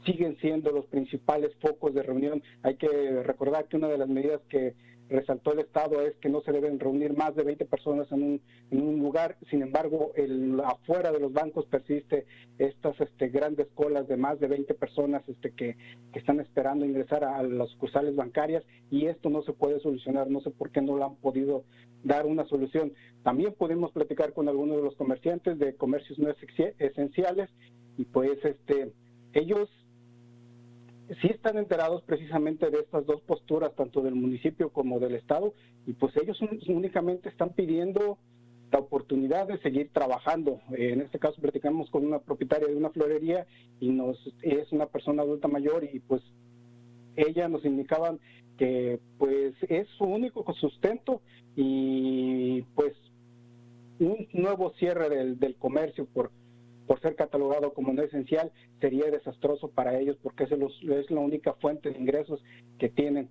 siguen 0.05 0.37
siendo 0.37 0.71
los 0.71 0.87
principales 0.87 1.53
focos 1.61 1.93
de 1.93 2.05
reunión. 2.05 2.41
Hay 2.63 2.77
que 2.77 3.23
recordar 3.25 3.67
que 3.67 3.77
una 3.77 3.89
de 3.89 3.99
las 3.99 4.09
medidas 4.09 4.41
que 4.49 4.75
resaltó 5.09 5.53
el 5.53 5.61
Estado 5.61 6.01
es 6.03 6.17
que 6.17 6.29
no 6.29 6.41
se 6.41 6.53
deben 6.53 6.81
reunir 6.81 7.17
más 7.17 7.35
de 7.35 7.43
20 7.43 7.65
personas 7.67 8.11
en 8.13 8.23
un, 8.23 8.41
en 8.71 8.83
un 8.83 8.99
lugar. 8.99 9.37
Sin 9.51 9.63
embargo, 9.63 10.13
el, 10.17 10.61
afuera 10.65 11.13
de 11.13 11.21
los 11.21 11.33
bancos 11.33 11.67
persiste 11.67 12.27
estas 12.59 13.01
este, 13.01 13.29
grandes 13.29 13.69
colas 13.75 14.09
de 14.09 14.17
más 14.17 14.41
de 14.41 14.49
20 14.49 14.75
personas 14.75 15.23
este, 15.29 15.53
que, 15.53 15.77
están 16.15 16.41
esperando 16.41 16.85
ingresar 16.85 17.25
a 17.25 17.43
las 17.43 17.71
sucursales 17.71 18.15
bancarias 18.15 18.63
y 18.91 19.07
esto 19.07 19.31
no 19.31 19.43
se 19.43 19.53
puede 19.53 19.81
solucionar. 19.81 20.31
No 20.31 20.41
sé 20.41 20.51
por 20.51 20.71
qué 20.71 20.83
no 20.83 20.97
lo 20.97 21.05
han 21.05 21.17
podido 21.17 21.65
dar 22.05 22.27
una 22.27 22.45
solución. 22.47 22.93
También 23.23 23.55
pudimos 23.55 23.93
platicar 23.93 24.33
con 24.33 24.49
algunos 24.49 24.77
de 24.77 24.83
los 24.83 24.97
comerciantes 24.97 25.59
de 25.59 25.75
comercios 25.75 26.19
no 26.19 26.29
esenciales 26.79 27.49
y 27.97 28.05
pues 28.05 28.39
este 28.45 28.93
ellos 29.35 29.69
sí 31.21 31.29
están 31.29 31.59
enterados 31.59 32.03
precisamente 32.03 32.71
de 32.71 32.81
estas 32.81 33.05
dos 33.07 33.21
posturas, 33.23 33.75
tanto 33.75 34.01
del 34.01 34.15
municipio 34.15 34.71
como 34.71 34.99
del 35.01 35.15
Estado, 35.15 35.53
y 35.87 35.93
pues 35.93 36.17
ellos 36.17 36.39
únicamente 36.69 37.29
están 37.29 37.51
pidiendo 37.51 38.19
la 38.71 38.79
oportunidad 38.79 39.47
de 39.47 39.59
seguir 39.59 39.91
trabajando. 39.93 40.61
En 40.71 41.03
este 41.03 41.19
caso 41.19 41.41
platicamos 41.41 41.91
con 41.91 42.07
una 42.07 42.21
propietaria 42.21 42.69
de 42.69 42.77
una 42.77 42.91
florería 42.91 43.47
y 43.81 43.91
nos 43.91 44.17
es 44.41 44.73
una 44.73 44.87
persona 44.87 45.23
adulta 45.23 45.47
mayor 45.47 45.85
y 45.85 46.01
pues 46.01 46.23
ella 47.17 47.49
nos 47.49 47.65
indicaban 47.67 48.19
que 48.57 48.99
pues 49.19 49.55
es 49.69 49.87
su 49.99 50.05
único 50.05 50.51
sustento 50.55 51.21
y 51.55 52.63
pues 52.75 52.95
un 53.99 54.27
nuevo 54.33 54.73
cierre 54.79 55.11
del, 55.11 55.39
del 55.39 55.57
comercio 55.57 56.07
por 56.07 56.31
por 56.93 57.01
ser 57.01 57.17
catalogado 57.17 57.73
como 57.73 57.95
no 57.95 58.03
esencial, 58.03 58.53
sería 58.79 59.11
desastroso 59.11 59.71
para 59.71 59.99
ellos 59.99 60.19
porque 60.23 60.45
es, 60.45 60.51
es 60.53 61.11
la 61.11 61.21
única 61.21 61.55
fuente 61.55 61.91
de 61.91 61.99
ingresos 61.99 62.45
que 62.79 62.91
tienen. 62.91 63.31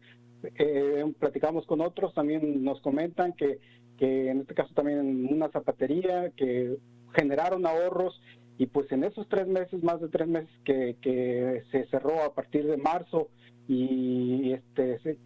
Eh, 0.58 1.06
platicamos 1.20 1.68
con 1.68 1.80
otros, 1.80 2.12
también 2.16 2.64
nos 2.64 2.82
comentan 2.82 3.34
que, 3.34 3.60
en 4.00 4.40
este 4.40 4.56
caso 4.56 4.74
también 4.74 5.32
una 5.32 5.50
zapatería, 5.50 6.32
que 6.32 6.76
generaron 7.14 7.68
ahorros 7.68 8.20
y 8.58 8.66
pues 8.66 8.92
en 8.92 9.04
esos 9.04 9.30
tres 9.30 9.46
meses, 9.46 9.84
más 9.84 10.02
de 10.02 10.10
tres 10.10 10.28
meses 10.28 10.50
que, 10.66 10.98
que 11.00 11.62
se 11.70 11.86
cerró 11.92 12.24
a 12.24 12.34
partir 12.34 12.66
de 12.66 12.78
marzo 12.78 13.28
y 13.68 14.54
este 14.54 14.98
se, 15.02 15.18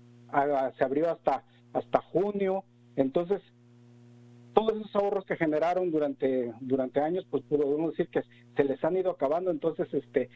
se 0.78 0.84
abrió 0.84 1.10
hasta, 1.10 1.46
hasta 1.72 2.02
junio, 2.02 2.66
entonces 2.98 3.42
todos 4.56 4.74
esos 4.78 4.96
ahorros 4.96 5.26
que 5.26 5.36
generaron 5.36 5.92
durante, 5.92 6.54
durante 6.62 7.02
años, 7.02 7.28
pues 7.30 7.44
podemos 7.44 7.92
decir 7.92 8.08
que 8.08 8.24
se 8.56 8.64
les 8.64 8.84
han 8.84 8.98
ido 8.98 9.12
acabando, 9.12 9.52
entonces 9.52 9.94
este 9.94 10.30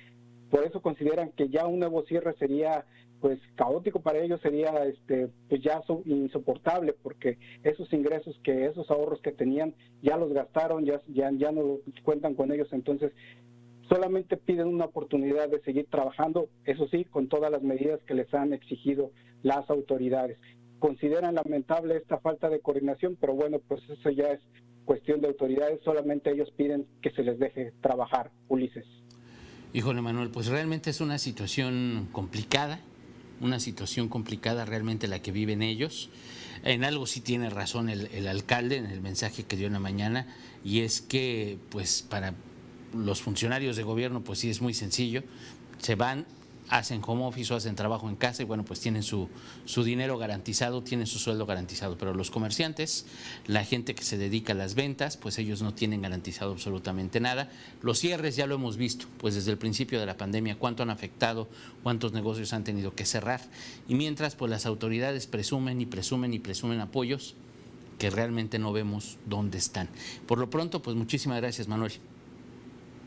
por 0.51 0.63
eso 0.65 0.81
consideran 0.81 1.31
que 1.31 1.49
ya 1.49 1.67
un 1.67 1.79
nuevo 1.79 2.03
cierre 2.03 2.35
sería 2.37 2.85
pues 3.21 3.39
caótico 3.55 4.01
para 4.01 4.19
ellos 4.19 4.41
sería 4.41 4.71
este 4.85 5.29
pues 5.47 5.61
ya 5.61 5.81
insoportable 6.05 6.93
porque 6.93 7.37
esos 7.63 7.91
ingresos 7.93 8.39
que 8.43 8.65
esos 8.65 8.89
ahorros 8.89 9.21
que 9.21 9.31
tenían 9.31 9.75
ya 10.01 10.17
los 10.17 10.33
gastaron 10.33 10.85
ya 10.85 11.01
ya 11.07 11.29
ya 11.31 11.51
no 11.51 11.77
cuentan 12.03 12.33
con 12.33 12.51
ellos. 12.51 12.67
Entonces 12.71 13.11
solamente 13.89 14.37
piden 14.37 14.67
una 14.67 14.85
oportunidad 14.85 15.49
de 15.49 15.61
seguir 15.61 15.85
trabajando 15.87 16.49
eso 16.65 16.87
sí 16.87 17.05
con 17.05 17.27
todas 17.27 17.51
las 17.51 17.61
medidas 17.61 18.01
que 18.03 18.15
les 18.15 18.33
han 18.33 18.53
exigido 18.53 19.11
las 19.43 19.69
autoridades 19.69 20.39
consideran 20.79 21.35
lamentable 21.35 21.97
esta 21.97 22.19
falta 22.19 22.49
de 22.49 22.59
coordinación, 22.59 23.17
pero 23.19 23.33
bueno, 23.33 23.59
pues 23.67 23.81
eso 23.89 24.09
ya 24.09 24.27
es 24.31 24.39
cuestión 24.85 25.21
de 25.21 25.27
autoridades, 25.27 25.79
solamente 25.83 26.31
ellos 26.31 26.51
piden 26.57 26.87
que 27.01 27.11
se 27.11 27.21
les 27.21 27.37
deje 27.37 27.73
trabajar, 27.81 28.31
Ulises. 28.47 28.85
Híjole, 29.71 30.01
Manuel, 30.01 30.29
pues 30.31 30.47
realmente 30.47 30.89
es 30.89 30.99
una 30.99 31.19
situación 31.19 32.07
complicada, 32.11 32.79
una 33.39 33.59
situación 33.59 34.09
complicada 34.09 34.65
realmente 34.65 35.07
la 35.07 35.21
que 35.21 35.31
viven 35.31 35.61
ellos. 35.61 36.09
En 36.63 36.83
algo 36.83 37.05
sí 37.05 37.21
tiene 37.21 37.49
razón 37.49 37.87
el, 37.87 38.07
el 38.07 38.27
alcalde 38.27 38.77
en 38.77 38.87
el 38.87 39.01
mensaje 39.01 39.43
que 39.43 39.55
dio 39.55 39.67
en 39.67 39.73
la 39.73 39.79
mañana, 39.79 40.25
y 40.63 40.79
es 40.81 41.01
que 41.01 41.57
pues 41.69 42.01
para 42.01 42.33
los 42.93 43.21
funcionarios 43.21 43.75
de 43.77 43.83
gobierno 43.83 44.23
pues 44.23 44.39
sí 44.39 44.49
es 44.49 44.61
muy 44.61 44.73
sencillo, 44.73 45.23
se 45.77 45.95
van 45.95 46.25
hacen 46.69 47.01
home 47.05 47.25
office 47.25 47.53
o 47.53 47.57
hacen 47.57 47.75
trabajo 47.75 48.07
en 48.09 48.15
casa 48.15 48.43
y 48.43 48.45
bueno, 48.45 48.63
pues 48.63 48.79
tienen 48.79 49.03
su, 49.03 49.27
su 49.65 49.83
dinero 49.83 50.17
garantizado, 50.17 50.83
tienen 50.83 51.07
su 51.07 51.19
sueldo 51.19 51.45
garantizado. 51.45 51.97
Pero 51.97 52.13
los 52.13 52.31
comerciantes, 52.31 53.05
la 53.47 53.63
gente 53.63 53.95
que 53.95 54.03
se 54.03 54.17
dedica 54.17 54.53
a 54.53 54.55
las 54.55 54.75
ventas, 54.75 55.17
pues 55.17 55.39
ellos 55.39 55.61
no 55.61 55.73
tienen 55.73 56.01
garantizado 56.01 56.51
absolutamente 56.51 57.19
nada. 57.19 57.49
Los 57.81 57.99
cierres 57.99 58.35
ya 58.35 58.47
lo 58.47 58.55
hemos 58.55 58.77
visto, 58.77 59.07
pues 59.17 59.35
desde 59.35 59.51
el 59.51 59.57
principio 59.57 59.99
de 59.99 60.05
la 60.05 60.17
pandemia, 60.17 60.57
cuánto 60.57 60.83
han 60.83 60.89
afectado, 60.89 61.47
cuántos 61.83 62.13
negocios 62.13 62.53
han 62.53 62.63
tenido 62.63 62.93
que 62.93 63.05
cerrar. 63.05 63.41
Y 63.87 63.95
mientras, 63.95 64.35
pues 64.35 64.49
las 64.51 64.65
autoridades 64.65 65.27
presumen 65.27 65.81
y 65.81 65.85
presumen 65.85 66.33
y 66.33 66.39
presumen 66.39 66.79
apoyos 66.79 67.35
que 67.97 68.09
realmente 68.09 68.59
no 68.59 68.71
vemos 68.71 69.17
dónde 69.25 69.57
están. 69.57 69.89
Por 70.25 70.37
lo 70.39 70.49
pronto, 70.49 70.81
pues 70.81 70.95
muchísimas 70.95 71.41
gracias, 71.41 71.67
Manuel. 71.67 71.91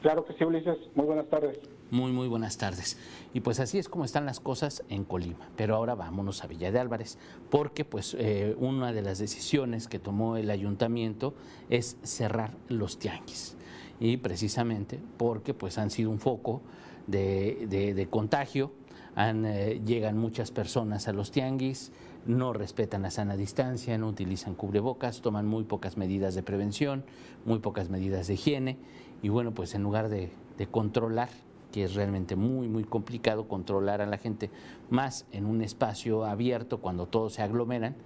Claro 0.03 0.25
que 0.25 0.35
sí, 0.35 0.45
Ulises. 0.45 0.79
Muy 0.95 1.07
buenas 1.07 1.29
tardes. 1.29 1.59
Muy, 1.93 2.11
muy 2.11 2.27
buenas 2.27 2.57
tardes. 2.57 2.97
Y 3.35 3.41
pues 3.41 3.61
así 3.61 3.77
es 3.77 3.91
como 3.91 4.07
están 4.07 4.25
las 4.25 4.41
cosas 4.41 4.83
en 4.89 5.05
Colima. 5.05 5.51
Pero 5.57 5.77
ahora 5.77 5.95
vámonos 5.95 6.43
a 6.43 6.47
Villa 6.47 6.73
de 6.73 6.79
Álvarez, 6.79 7.19
porque 7.51 7.85
pues 7.85 8.17
eh, 8.19 8.57
una 8.59 8.95
de 8.95 9.03
las 9.03 9.19
decisiones 9.19 9.89
que 9.89 9.99
tomó 9.99 10.39
el 10.39 10.49
ayuntamiento 10.49 11.35
es 11.69 11.99
cerrar 12.03 12.57
los 12.69 12.99
tianguis. 12.99 13.59
Y 14.01 14.17
precisamente 14.17 15.01
porque 15.19 15.53
pues 15.53 15.77
han 15.77 15.91
sido 15.91 16.09
un 16.09 16.19
foco 16.19 16.63
de, 17.07 18.09
contagio, 18.09 18.73
han, 19.15 19.45
eh, 19.45 19.83
llegan 19.85 20.17
muchas 20.17 20.51
personas 20.51 21.09
a 21.09 21.13
los 21.13 21.31
tianguis, 21.31 21.93
no 22.25 22.55
respetan 22.55 23.03
la 23.03 23.11
sana 23.11 23.37
distancia, 23.37 23.99
no 23.99 24.09
utilizan 24.09 24.55
cubrebocas, 24.55 25.21
toman 25.21 25.47
muy 25.47 25.65
pocas 25.65 25.99
medidas 25.99 26.35
de 26.35 26.43
prevención, 26.43 27.05
muy 27.45 27.59
pocas 27.59 27.91
medidas 27.91 28.29
de 28.29 28.35
higiene 28.35 28.79
y 29.21 29.29
bueno, 29.29 29.53
pues 29.53 29.75
en 29.75 29.83
lugar 29.83 30.09
de 30.09 30.31
controlar 30.71 31.29
que 31.73 31.85
es 31.85 31.95
realmente 31.95 32.37
muy, 32.37 32.69
muy 32.69 32.85
complicado 32.85 33.49
controlar 33.49 34.01
a 34.01 34.07
la 34.07 34.19
gente, 34.19 34.51
más 34.91 35.27
en 35.33 35.47
un 35.47 35.63
espacio 35.63 36.25
abierto 36.25 36.79
cuando 36.79 37.07
todos 37.07 37.33
se 37.33 37.43
aglomeran, 37.43 37.97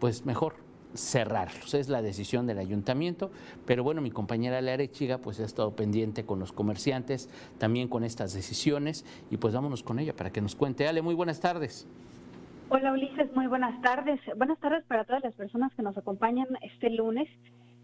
pues 0.00 0.26
mejor 0.26 0.54
cerrarlos. 0.94 1.74
Es 1.74 1.88
la 1.88 2.02
decisión 2.02 2.46
del 2.46 2.58
ayuntamiento, 2.58 3.30
pero 3.66 3.84
bueno, 3.84 4.00
mi 4.00 4.10
compañera 4.10 4.60
Lea 4.60 4.74
Arechiga 4.74 5.18
pues 5.18 5.38
ha 5.38 5.44
estado 5.44 5.76
pendiente 5.76 6.24
con 6.24 6.40
los 6.40 6.52
comerciantes, 6.52 7.28
también 7.58 7.86
con 7.88 8.02
estas 8.02 8.32
decisiones, 8.34 9.04
y 9.30 9.36
pues 9.36 9.54
vámonos 9.54 9.82
con 9.82 9.98
ella 9.98 10.16
para 10.16 10.30
que 10.30 10.40
nos 10.40 10.56
cuente. 10.56 10.88
Ale, 10.88 11.02
muy 11.02 11.14
buenas 11.14 11.40
tardes. 11.40 11.86
Hola 12.70 12.92
Ulises, 12.92 13.34
muy 13.34 13.46
buenas 13.46 13.80
tardes. 13.82 14.20
Buenas 14.36 14.58
tardes 14.60 14.84
para 14.84 15.04
todas 15.04 15.22
las 15.22 15.34
personas 15.34 15.72
que 15.74 15.82
nos 15.82 15.96
acompañan 15.96 16.46
este 16.62 16.90
lunes. 16.90 17.28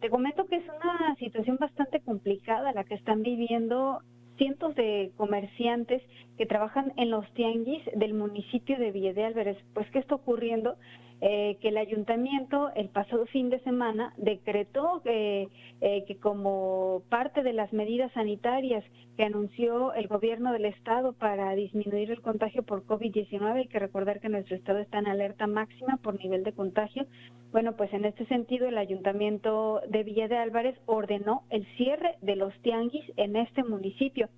Te 0.01 0.11
comento 0.11 0.47
que 0.47 0.57
es 0.57 0.65
una 0.65 1.17
situación 1.17 1.57
bastante 1.59 2.01
complicada 2.01 2.73
la 2.73 2.85
que 2.85 2.95
están 2.95 3.23
viviendo 3.23 4.03
cientos 4.37 4.75
de 4.75 5.13
comerciantes 5.17 6.03
que 6.39 6.47
trabajan 6.47 6.93
en 6.97 7.11
los 7.11 7.29
tianguis 7.35 7.83
del 7.95 8.15
municipio 8.15 8.79
de 8.79 8.93
Villa 8.93 9.27
Álvarez. 9.27 9.59
Pues, 9.75 9.91
¿qué 9.91 9.99
está 9.99 10.15
ocurriendo? 10.15 10.77
Eh, 11.23 11.57
que 11.63 11.69
el 11.69 11.79
ayuntamiento 11.79 12.71
el 12.75 12.91
pasado 12.91 13.25
fin 13.27 13.49
de 13.49 13.59
semana 13.61 14.13
decretó 14.19 15.01
eh, 15.07 15.49
que 15.81 16.17
como 16.19 17.03
parte 17.09 17.43
de 17.43 17.55
las 17.55 17.73
medidas 17.73 18.13
sanitarias 18.13 18.85
que 19.17 19.25
anunció 19.25 19.95
el 19.95 20.09
gobierno 20.09 20.53
del 20.53 20.67
estado 20.67 21.15
para 21.15 21.55
disminuir 21.55 22.11
el 22.11 22.21
contagio 22.21 22.63
por 22.65 22.85
COVID-19, 22.85 23.55
hay 23.55 23.67
que 23.67 23.79
recordar 23.79 24.21
que 24.21 24.29
nuestro 24.29 24.57
estado 24.57 24.79
está 24.79 24.99
en 24.99 25.07
alerta 25.07 25.47
máxima 25.47 25.97
por 26.03 26.19
nivel 26.23 26.45
de 26.45 26.53
contagio. 26.53 27.07
Bueno, 27.51 27.77
pues 27.77 27.91
en 27.95 28.05
este 28.05 28.27
sentido 28.27 28.69
el 28.69 28.77
ayuntamiento 28.77 29.81
de 29.89 30.05
Villa 30.05 30.29
de 30.29 30.37
Álvarez 30.37 30.77
ordenó 30.85 31.45
el 31.49 31.67
cierre 31.77 32.17
de 32.21 32.37
los 32.37 32.53
tianguis 32.61 33.11
en 33.17 33.37
este 33.37 33.65
municipio 33.65 34.29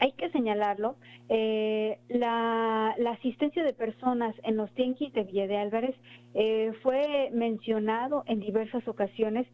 hay 0.00 0.12
que 0.12 0.30
señalarlo, 0.30 0.96
eh, 1.28 1.98
la, 2.08 2.94
asistencia 3.10 3.64
de 3.64 3.72
personas 3.72 4.34
en 4.44 4.56
los 4.56 4.70
tianguis 4.74 5.12
de 5.12 5.24
Villa 5.24 5.46
de 5.46 5.56
Álvarez 5.56 5.96
eh, 6.34 6.72
fue 6.82 7.30
mencionado 7.32 8.22
en 8.26 8.40
diversas 8.40 8.86
ocasiones 8.86 9.46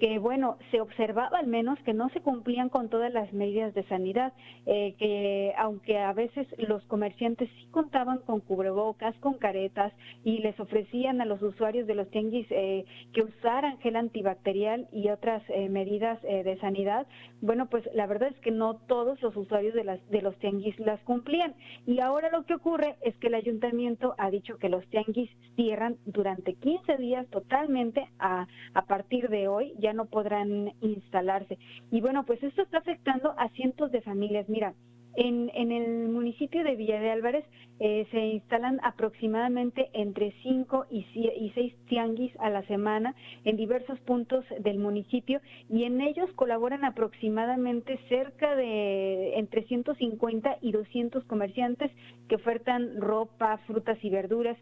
que 0.00 0.18
bueno, 0.18 0.56
se 0.70 0.80
observaba 0.80 1.38
al 1.38 1.46
menos 1.46 1.78
que 1.80 1.92
no 1.92 2.08
se 2.08 2.22
cumplían 2.22 2.70
con 2.70 2.88
todas 2.88 3.12
las 3.12 3.32
medidas 3.34 3.74
de 3.74 3.84
sanidad, 3.84 4.32
eh, 4.64 4.94
que 4.98 5.52
aunque 5.58 5.98
a 5.98 6.12
veces 6.14 6.46
los 6.56 6.82
comerciantes 6.86 7.50
sí 7.56 7.68
contaban 7.70 8.18
con 8.20 8.40
cubrebocas, 8.40 9.14
con 9.18 9.34
caretas 9.34 9.92
y 10.24 10.38
les 10.38 10.58
ofrecían 10.58 11.20
a 11.20 11.26
los 11.26 11.42
usuarios 11.42 11.86
de 11.86 11.94
los 11.94 12.10
tianguis 12.10 12.46
eh, 12.50 12.86
que 13.12 13.22
usaran 13.22 13.78
gel 13.80 13.96
antibacterial 13.96 14.88
y 14.90 15.10
otras 15.10 15.42
eh, 15.50 15.68
medidas 15.68 16.20
de 16.22 16.58
sanidad, 16.60 17.06
bueno, 17.42 17.68
pues 17.68 17.84
la 17.94 18.06
verdad 18.06 18.30
es 18.30 18.38
que 18.40 18.50
no 18.50 18.76
todos 18.86 19.20
los 19.22 19.36
usuarios 19.36 19.74
de, 19.74 19.84
las, 19.84 20.10
de 20.10 20.22
los 20.22 20.36
tianguis 20.38 20.78
las 20.78 21.00
cumplían. 21.02 21.54
Y 21.86 22.00
ahora 22.00 22.30
lo 22.30 22.44
que 22.44 22.54
ocurre 22.54 22.96
es 23.02 23.14
que 23.16 23.28
el 23.28 23.34
ayuntamiento 23.34 24.14
ha 24.18 24.30
dicho 24.30 24.58
que 24.58 24.68
los 24.68 24.86
tianguis 24.88 25.30
cierran 25.56 25.96
durante 26.06 26.54
15 26.54 26.96
días 26.96 27.26
totalmente 27.28 28.08
a, 28.18 28.46
a 28.74 28.82
partir 28.86 29.28
de 29.28 29.48
hoy. 29.48 29.74
No 29.92 30.06
podrán 30.06 30.72
instalarse. 30.80 31.58
Y 31.90 32.00
bueno, 32.00 32.24
pues 32.24 32.42
esto 32.42 32.62
está 32.62 32.78
afectando 32.78 33.34
a 33.38 33.48
cientos 33.50 33.90
de 33.92 34.00
familias. 34.02 34.48
Mira, 34.48 34.74
en, 35.16 35.50
en 35.54 35.72
el 35.72 36.08
municipio 36.08 36.62
de 36.62 36.76
Villa 36.76 37.00
de 37.00 37.10
Álvarez 37.10 37.44
eh, 37.80 38.06
se 38.10 38.18
instalan 38.18 38.78
aproximadamente 38.82 39.88
entre 39.94 40.34
5 40.42 40.86
y 40.90 41.04
6 41.54 41.74
tianguis 41.88 42.32
a 42.38 42.50
la 42.50 42.62
semana 42.66 43.14
en 43.44 43.56
diversos 43.56 43.98
puntos 44.00 44.44
del 44.60 44.78
municipio 44.78 45.40
y 45.68 45.84
en 45.84 46.00
ellos 46.00 46.30
colaboran 46.34 46.84
aproximadamente 46.84 47.98
cerca 48.08 48.54
de 48.54 49.38
entre 49.38 49.64
150 49.64 50.58
y 50.60 50.72
200 50.72 51.24
comerciantes 51.24 51.90
que 52.28 52.36
ofertan 52.36 53.00
ropa, 53.00 53.58
frutas 53.66 53.98
y 54.02 54.10
verduras. 54.10 54.58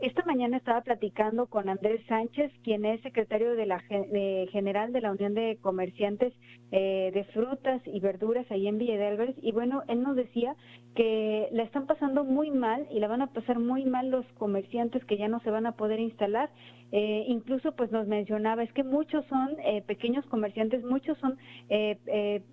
Esta 0.00 0.24
mañana 0.24 0.56
estaba 0.56 0.80
platicando 0.80 1.46
con 1.46 1.68
Andrés 1.68 2.00
Sánchez, 2.08 2.50
quien 2.64 2.86
es 2.86 3.02
secretario 3.02 3.54
de 3.54 3.66
la 3.66 3.80
general 3.80 4.94
de 4.94 5.00
la 5.02 5.12
Unión 5.12 5.34
de 5.34 5.58
Comerciantes 5.60 6.32
eh, 6.72 7.10
de 7.12 7.24
Frutas 7.24 7.82
y 7.84 8.00
Verduras 8.00 8.50
ahí 8.50 8.66
en 8.66 8.78
Villa 8.78 8.96
de 8.96 9.08
Álvarez, 9.08 9.36
y 9.42 9.52
bueno, 9.52 9.82
él 9.88 10.02
nos 10.02 10.16
decía 10.16 10.56
que 10.94 11.48
la 11.52 11.64
están 11.64 11.86
pasando 11.86 12.24
muy 12.24 12.50
mal 12.50 12.86
y 12.90 12.98
la 12.98 13.08
van 13.08 13.20
a 13.20 13.26
pasar 13.26 13.58
muy 13.58 13.84
mal 13.84 14.08
los 14.08 14.24
comerciantes 14.38 15.04
que 15.04 15.18
ya 15.18 15.28
no 15.28 15.40
se 15.40 15.50
van 15.50 15.66
a 15.66 15.72
poder 15.72 16.00
instalar. 16.00 16.48
Eh, 16.92 17.24
incluso 17.28 17.72
pues 17.72 17.92
nos 17.92 18.06
mencionaba, 18.08 18.62
es 18.64 18.72
que 18.72 18.82
muchos 18.82 19.24
son 19.26 19.50
eh, 19.64 19.82
pequeños 19.82 20.26
comerciantes, 20.26 20.82
muchos 20.84 21.16
son 21.18 21.38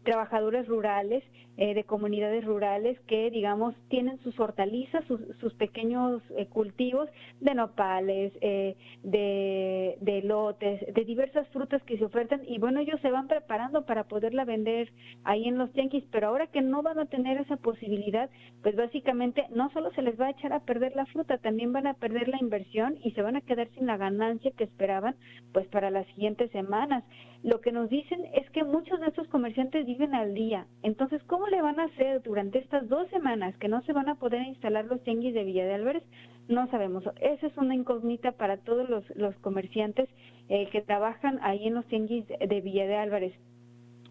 trabajadores 0.03 0.67
rurales, 0.67 1.23
de 1.57 1.83
comunidades 1.85 2.45
rurales 2.45 2.99
que 3.07 3.31
digamos 3.31 3.73
tienen 3.89 4.19
sus 4.19 4.39
hortalizas, 4.39 5.03
sus, 5.05 5.53
pequeños 5.55 6.21
cultivos, 6.49 7.09
de 7.41 7.55
nopales, 7.55 8.31
eh, 8.41 8.75
de, 9.01 9.97
de 10.01 10.21
lotes, 10.21 10.81
de 10.93 11.03
diversas 11.03 11.47
frutas 11.47 11.81
que 11.83 11.97
se 11.97 12.05
ofertan 12.05 12.41
y 12.47 12.59
bueno, 12.59 12.79
ellos 12.79 13.01
se 13.01 13.09
van 13.09 13.27
preparando 13.27 13.87
para 13.87 14.03
poderla 14.03 14.45
vender 14.45 14.91
ahí 15.23 15.47
en 15.47 15.57
los 15.57 15.71
tianguis, 15.73 16.03
pero 16.11 16.27
ahora 16.27 16.45
que 16.45 16.61
no 16.61 16.83
van 16.83 16.99
a 16.99 17.05
tener 17.07 17.41
esa 17.41 17.57
posibilidad, 17.57 18.29
pues 18.61 18.75
básicamente 18.75 19.45
no 19.49 19.71
solo 19.71 19.91
se 19.93 20.03
les 20.03 20.19
va 20.19 20.27
a 20.27 20.31
echar 20.31 20.53
a 20.53 20.59
perder 20.59 20.95
la 20.95 21.07
fruta, 21.07 21.39
también 21.39 21.73
van 21.73 21.87
a 21.87 21.95
perder 21.95 22.27
la 22.27 22.37
inversión 22.39 22.97
y 23.03 23.11
se 23.11 23.23
van 23.23 23.35
a 23.35 23.41
quedar 23.41 23.67
sin 23.69 23.87
la 23.87 23.97
ganancia 23.97 24.26
que 24.55 24.63
esperaban 24.63 25.15
pues 25.53 25.67
para 25.67 25.89
las 25.89 26.05
siguientes 26.07 26.51
semanas. 26.51 27.03
Lo 27.43 27.61
que 27.61 27.71
nos 27.71 27.89
dicen 27.89 28.25
es 28.33 28.49
que 28.51 28.63
muchos 28.63 28.99
de 28.99 29.07
estos 29.07 29.27
comerciantes 29.29 29.85
viven 29.85 30.13
al 30.13 30.33
día. 30.33 30.65
Entonces, 30.83 31.21
¿cómo 31.23 31.47
le 31.47 31.61
van 31.61 31.79
a 31.79 31.85
hacer 31.85 32.21
durante 32.23 32.59
estas 32.59 32.87
dos 32.89 33.07
semanas 33.09 33.55
que 33.57 33.67
no 33.67 33.81
se 33.83 33.93
van 33.93 34.09
a 34.09 34.15
poder 34.15 34.41
instalar 34.41 34.85
los 34.85 35.01
tianguis 35.03 35.33
de 35.33 35.43
Villa 35.43 35.65
de 35.65 35.73
Álvarez? 35.73 36.03
No 36.47 36.67
sabemos. 36.69 37.03
Esa 37.21 37.47
es 37.47 37.57
una 37.57 37.75
incógnita 37.75 38.33
para 38.33 38.57
todos 38.57 38.89
los, 38.89 39.03
los 39.15 39.35
comerciantes 39.39 40.09
eh, 40.49 40.67
que 40.71 40.81
trabajan 40.81 41.39
ahí 41.41 41.67
en 41.67 41.75
los 41.75 41.85
tianguis 41.87 42.25
de 42.27 42.61
Villa 42.61 42.87
de 42.87 42.95
Álvarez. 42.95 43.33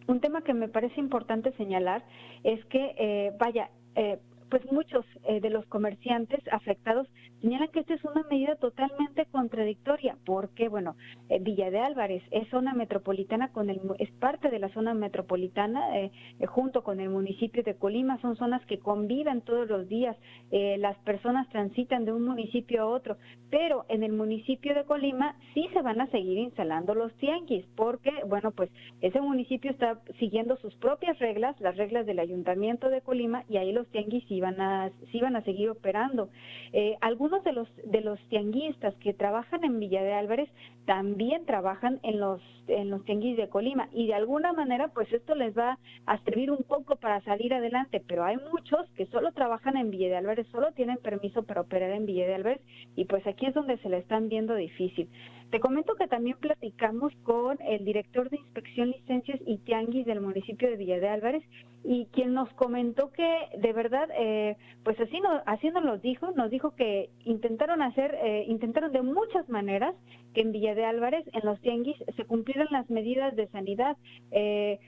Un 0.07 0.21
tema 0.21 0.43
que 0.43 0.55
me 0.55 0.69
parece 0.69 1.01
importante 1.01 1.53
señalar 1.53 2.05
es 2.45 2.65
que, 2.67 2.95
eh, 2.97 3.33
vaya, 3.39 3.71
eh, 3.97 4.19
pues 4.51 4.65
muchos 4.71 5.05
eh, 5.25 5.41
de 5.41 5.51
los 5.51 5.67
comerciantes 5.67 6.41
afectados 6.53 7.09
señalan 7.41 7.69
que 7.69 7.81
esta 7.81 7.95
es 7.95 8.05
una 8.05 8.23
medida 8.31 8.57
totalmente 8.57 9.16
contradictoria, 9.37 10.17
porque, 10.25 10.69
bueno, 10.69 10.97
eh, 11.29 11.39
Villa 11.41 11.71
de 11.71 11.81
Álvarez 11.81 12.23
es 12.31 12.49
zona 12.49 12.73
metropolitana, 12.75 13.53
con 13.53 13.71
el, 13.71 13.81
es 13.99 14.11
parte 14.13 14.51
de 14.51 14.59
la 14.59 14.69
zona 14.71 14.95
metropolitana, 14.95 15.99
eh, 15.99 16.11
junto 16.47 16.83
con 16.83 17.01
el 17.01 17.11
municipio 17.11 17.63
de 17.63 17.75
Colima, 17.75 18.21
son 18.21 18.37
zonas 18.37 18.65
que 18.67 18.79
conviven 18.79 19.43
todos 19.43 19.69
los 19.69 19.89
días, 19.89 20.17
las 20.51 20.97
personas 20.99 21.49
transitan 21.51 22.05
de 22.05 22.13
un 22.13 22.25
municipio 22.25 22.83
a 22.83 22.87
otro, 22.87 23.17
pero 23.51 23.85
en 23.89 24.03
el 24.03 24.13
municipio 24.13 24.75
de 24.75 24.85
Colima 24.85 25.35
sí 25.55 25.69
se 25.73 25.83
van 25.83 26.01
a 26.01 26.07
seguir 26.07 26.39
instalando 26.39 26.95
los 26.95 27.13
tianguis, 27.15 27.65
porque, 27.75 28.11
bueno, 28.27 28.53
pues 28.53 28.71
ese 29.01 29.21
municipio 29.21 29.71
está 29.71 30.01
siguiendo 30.19 30.57
sus 30.57 30.75
propias 30.77 31.19
reglas, 31.19 31.61
las 31.61 31.77
reglas 31.77 32.07
del 32.07 32.21
ayuntamiento 32.21 32.89
de 32.89 33.01
Colima, 33.03 33.45
y 33.49 33.57
ahí 33.57 33.73
los 33.73 33.87
tianguis 33.89 34.25
van 34.41 34.61
a, 34.61 34.91
sí 35.13 35.21
a 35.25 35.41
seguir 35.43 35.71
operando. 35.71 36.29
Eh, 36.73 36.97
algunos 37.01 37.43
de 37.45 37.53
los, 37.53 37.69
de 37.85 38.01
los 38.01 38.21
tianguistas 38.29 38.95
que 38.97 39.13
trabajan 39.27 39.65
en 39.65 39.81
Villa 39.81 40.05
de 40.05 40.13
Álvarez 40.13 40.49
también 40.85 41.47
trabajan 41.47 41.99
en 42.05 42.21
los, 42.21 42.41
en 42.69 42.91
los 42.91 43.05
tianguis 43.05 43.37
de 43.37 43.49
Colima 43.49 43.89
y 43.93 44.07
de 44.07 44.15
alguna 44.15 44.53
manera 44.53 44.87
pues 44.95 45.13
esto 45.13 45.35
les 45.35 45.53
va 45.59 45.81
a 46.07 46.19
servir 46.19 46.49
un 46.53 46.63
poco 46.63 46.95
para 46.95 47.21
salir 47.23 47.53
adelante, 47.53 48.01
pero 48.07 48.25
hay 48.25 48.37
muchos 48.53 48.89
que 48.97 49.07
solo 49.07 49.33
trabajan 49.33 49.77
en 49.77 49.91
Villa 49.91 50.11
de 50.11 50.17
Álvarez, 50.19 50.47
solo 50.53 50.71
tienen 50.75 50.99
permiso 50.99 51.43
para 51.43 51.63
operar 51.63 51.91
en 51.91 52.07
Villa 52.07 52.25
de 52.25 52.37
Álvarez 52.37 52.61
y 52.95 53.07
pues 53.07 53.27
aquí 53.27 53.47
es 53.47 53.55
donde 53.55 53.79
se 53.79 53.89
le 53.89 53.99
están 53.99 54.29
viendo 54.29 54.55
difícil. 54.55 55.11
Te 55.51 55.61
comento 55.61 55.95
que 55.95 56.09
también 56.09 56.37
platicamos 56.39 57.13
con 57.23 57.59
el 57.63 57.85
director 57.85 58.29
de 58.31 58.37
inspección, 58.39 58.91
licencias 58.91 59.41
y 59.47 59.59
tianguis 59.59 60.05
del 60.05 60.21
municipio 60.21 60.69
de 60.69 60.77
Villa 60.77 60.99
de 60.99 61.09
Álvarez 61.09 61.45
y 61.85 62.07
quien 62.07 62.35
nos 62.35 62.53
comentó 62.55 63.13
que 63.13 63.39
de 63.57 63.73
verdad, 63.73 64.09
eh, 64.19 64.57
pues 64.83 64.99
así, 64.99 65.21
no, 65.21 65.41
así 65.47 65.71
nos 65.71 65.85
lo 65.85 65.99
dijo, 65.99 66.33
nos 66.33 66.51
dijo 66.51 66.75
que 66.75 67.11
intentaron 67.25 67.81
hacer, 67.81 68.17
eh, 68.25 68.45
intentaron 68.49 68.91
de 68.91 69.03
muchas 69.03 69.49
maneras 69.49 69.95
que 70.35 70.41
en 70.41 70.51
Villa 70.51 70.75
de 70.75 70.85
Álvarez, 70.85 71.25
en 71.33 71.45
los 71.45 71.61
tianguis, 71.61 71.97
se 72.17 72.25
cumplieran 72.25 72.67
las 72.73 72.91
medidas 72.91 73.37
de 73.37 73.47
sanidad. 73.49 73.97
Eh, 74.33 74.81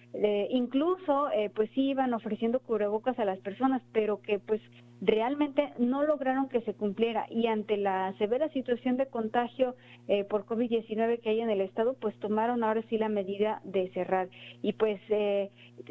incluso, 0.50 1.28
pues 1.54 1.70
sí 1.74 1.90
iban 1.90 2.12
ofreciendo 2.14 2.60
cubrebocas 2.60 3.18
a 3.18 3.24
las 3.24 3.38
personas, 3.38 3.80
pero 3.92 4.20
que 4.20 4.40
pues 4.40 4.60
realmente 5.00 5.72
no 5.78 6.02
lograron 6.02 6.48
que 6.48 6.60
se 6.62 6.74
cumpliera. 6.74 7.26
Y 7.30 7.46
ante 7.46 7.76
la 7.76 8.14
severa 8.18 8.48
situación 8.50 8.96
de 8.96 9.06
contagio 9.06 9.76
eh, 10.08 10.24
por 10.24 10.46
COVID-19 10.46 11.20
que 11.20 11.30
hay 11.30 11.40
en 11.40 11.50
el 11.50 11.60
estado, 11.60 11.94
pues 11.94 12.14
tomaron 12.16 12.64
ahora 12.64 12.82
sí 12.88 12.98
la 12.98 13.08
medida 13.08 13.60
de 13.64 13.90
cerrar. 13.90 14.28
Y 14.62 14.72
pues 14.72 15.00
eh, 15.08 15.50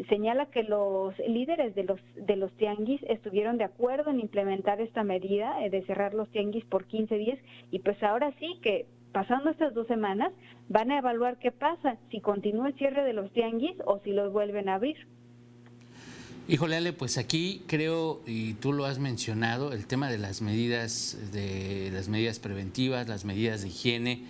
señala 0.10 0.48
que 0.48 0.64
los 0.64 1.18
líderes 1.20 1.76
de 1.76 1.84
los 1.84 2.00
de 2.16 2.36
los 2.36 2.52
tianguis 2.58 3.02
estuvieron 3.04 3.58
de 3.58 3.64
acuerdo 3.64 4.12
en 4.12 4.20
implementar 4.20 4.82
esta 4.82 5.04
medida 5.04 5.64
eh, 5.64 5.70
de 5.70 5.84
cerrar 5.84 6.14
los 6.14 6.30
tianguis 6.30 6.66
por 6.66 6.86
15 6.86 7.16
días. 7.18 7.40
Y 7.72 7.80
pues 7.80 8.02
ahora 8.04 8.34
sí 8.40 8.60
que 8.62 8.86
pasando 9.14 9.50
estas 9.50 9.74
dos 9.74 9.88
semanas 9.88 10.34
van 10.68 10.92
a 10.92 10.98
evaluar 10.98 11.38
qué 11.38 11.52
pasa, 11.52 11.98
si 12.12 12.20
continúa 12.20 12.68
el 12.68 12.76
cierre 12.76 13.04
de 13.04 13.14
los 13.14 13.32
tianguis 13.32 13.76
o 13.86 14.00
si 14.00 14.12
los 14.12 14.32
vuelven 14.34 14.70
a 14.70 14.76
abrir. 14.76 14.98
Híjole, 16.50 16.78
Ale, 16.78 16.94
pues 16.94 17.18
aquí 17.18 17.62
creo, 17.68 18.22
y 18.26 18.54
tú 18.54 18.72
lo 18.72 18.86
has 18.86 19.00
mencionado, 19.00 19.74
el 19.74 19.86
tema 19.86 20.10
de 20.10 20.18
las 20.18 20.42
medidas, 20.42 21.18
de 21.34 21.92
las 21.92 22.08
medidas 22.08 22.40
preventivas, 22.40 23.10
las 23.10 23.26
medidas 23.26 23.64
de 23.64 23.68
higiene, 23.68 24.24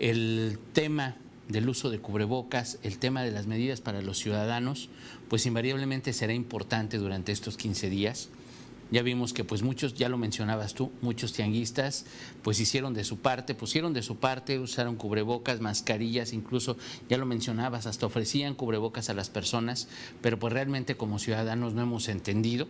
el 0.00 0.58
tema 0.72 1.14
del 1.46 1.68
uso 1.68 1.90
de 1.90 2.00
cubrebocas, 2.00 2.80
el 2.82 2.98
tema 2.98 3.22
de 3.22 3.30
las 3.30 3.46
medidas 3.46 3.80
para 3.80 4.02
los 4.02 4.18
ciudadanos, 4.18 4.88
pues 5.28 5.46
invariablemente 5.46 6.12
será 6.12 6.32
importante 6.32 6.98
durante 6.98 7.30
estos 7.30 7.56
15 7.56 7.88
días. 7.88 8.30
Ya 8.94 9.02
vimos 9.02 9.32
que 9.32 9.42
pues 9.42 9.64
muchos, 9.64 9.94
ya 9.94 10.08
lo 10.08 10.16
mencionabas 10.16 10.72
tú, 10.72 10.92
muchos 11.02 11.32
tianguistas 11.32 12.06
pues 12.44 12.60
hicieron 12.60 12.94
de 12.94 13.02
su 13.02 13.18
parte, 13.18 13.56
pusieron 13.56 13.92
de 13.92 14.04
su 14.04 14.18
parte, 14.18 14.60
usaron 14.60 14.94
cubrebocas, 14.94 15.60
mascarillas, 15.60 16.32
incluso 16.32 16.76
ya 17.08 17.18
lo 17.18 17.26
mencionabas, 17.26 17.86
hasta 17.86 18.06
ofrecían 18.06 18.54
cubrebocas 18.54 19.10
a 19.10 19.14
las 19.14 19.30
personas, 19.30 19.88
pero 20.22 20.38
pues 20.38 20.52
realmente 20.52 20.96
como 20.96 21.18
ciudadanos 21.18 21.74
no 21.74 21.82
hemos 21.82 22.08
entendido. 22.08 22.68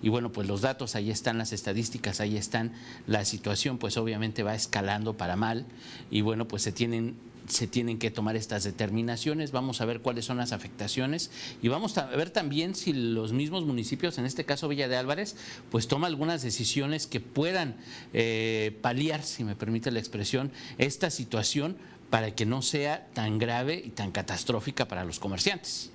Y 0.00 0.10
bueno, 0.10 0.30
pues 0.30 0.46
los 0.46 0.60
datos 0.60 0.94
ahí 0.94 1.10
están, 1.10 1.38
las 1.38 1.52
estadísticas 1.52 2.20
ahí 2.20 2.36
están, 2.36 2.72
la 3.08 3.24
situación 3.24 3.78
pues 3.78 3.96
obviamente 3.96 4.44
va 4.44 4.54
escalando 4.54 5.16
para 5.16 5.34
mal 5.34 5.66
y 6.08 6.20
bueno, 6.20 6.46
pues 6.46 6.62
se 6.62 6.70
tienen 6.70 7.16
se 7.48 7.66
tienen 7.66 7.98
que 7.98 8.10
tomar 8.10 8.36
estas 8.36 8.64
determinaciones, 8.64 9.52
vamos 9.52 9.80
a 9.80 9.84
ver 9.84 10.00
cuáles 10.00 10.24
son 10.24 10.36
las 10.36 10.52
afectaciones 10.52 11.30
y 11.62 11.68
vamos 11.68 11.98
a 11.98 12.06
ver 12.06 12.30
también 12.30 12.74
si 12.74 12.92
los 12.92 13.32
mismos 13.32 13.64
municipios, 13.64 14.18
en 14.18 14.26
este 14.26 14.44
caso 14.44 14.68
Villa 14.68 14.88
de 14.88 14.96
Álvarez, 14.96 15.36
pues 15.70 15.88
toma 15.88 16.06
algunas 16.06 16.42
decisiones 16.42 17.06
que 17.06 17.20
puedan 17.20 17.76
eh, 18.12 18.76
paliar, 18.82 19.22
si 19.22 19.44
me 19.44 19.56
permite 19.56 19.90
la 19.90 19.98
expresión, 19.98 20.52
esta 20.78 21.10
situación 21.10 21.76
para 22.10 22.34
que 22.34 22.46
no 22.46 22.62
sea 22.62 23.06
tan 23.12 23.38
grave 23.38 23.82
y 23.84 23.90
tan 23.90 24.12
catastrófica 24.12 24.86
para 24.88 25.04
los 25.04 25.18
comerciantes. 25.18 25.92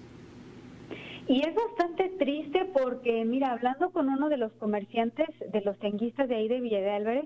Y 1.27 1.39
es 1.39 1.55
bastante 1.55 2.09
triste 2.19 2.65
porque, 2.73 3.23
mira, 3.25 3.53
hablando 3.53 3.91
con 3.91 4.09
uno 4.09 4.27
de 4.27 4.37
los 4.37 4.51
comerciantes, 4.53 5.29
de 5.51 5.61
los 5.61 5.77
tenguistas 5.79 6.27
de 6.27 6.35
ahí 6.35 6.47
de 6.47 6.59
Villa 6.59 6.81
de 6.81 6.91
Álvarez, 6.91 7.25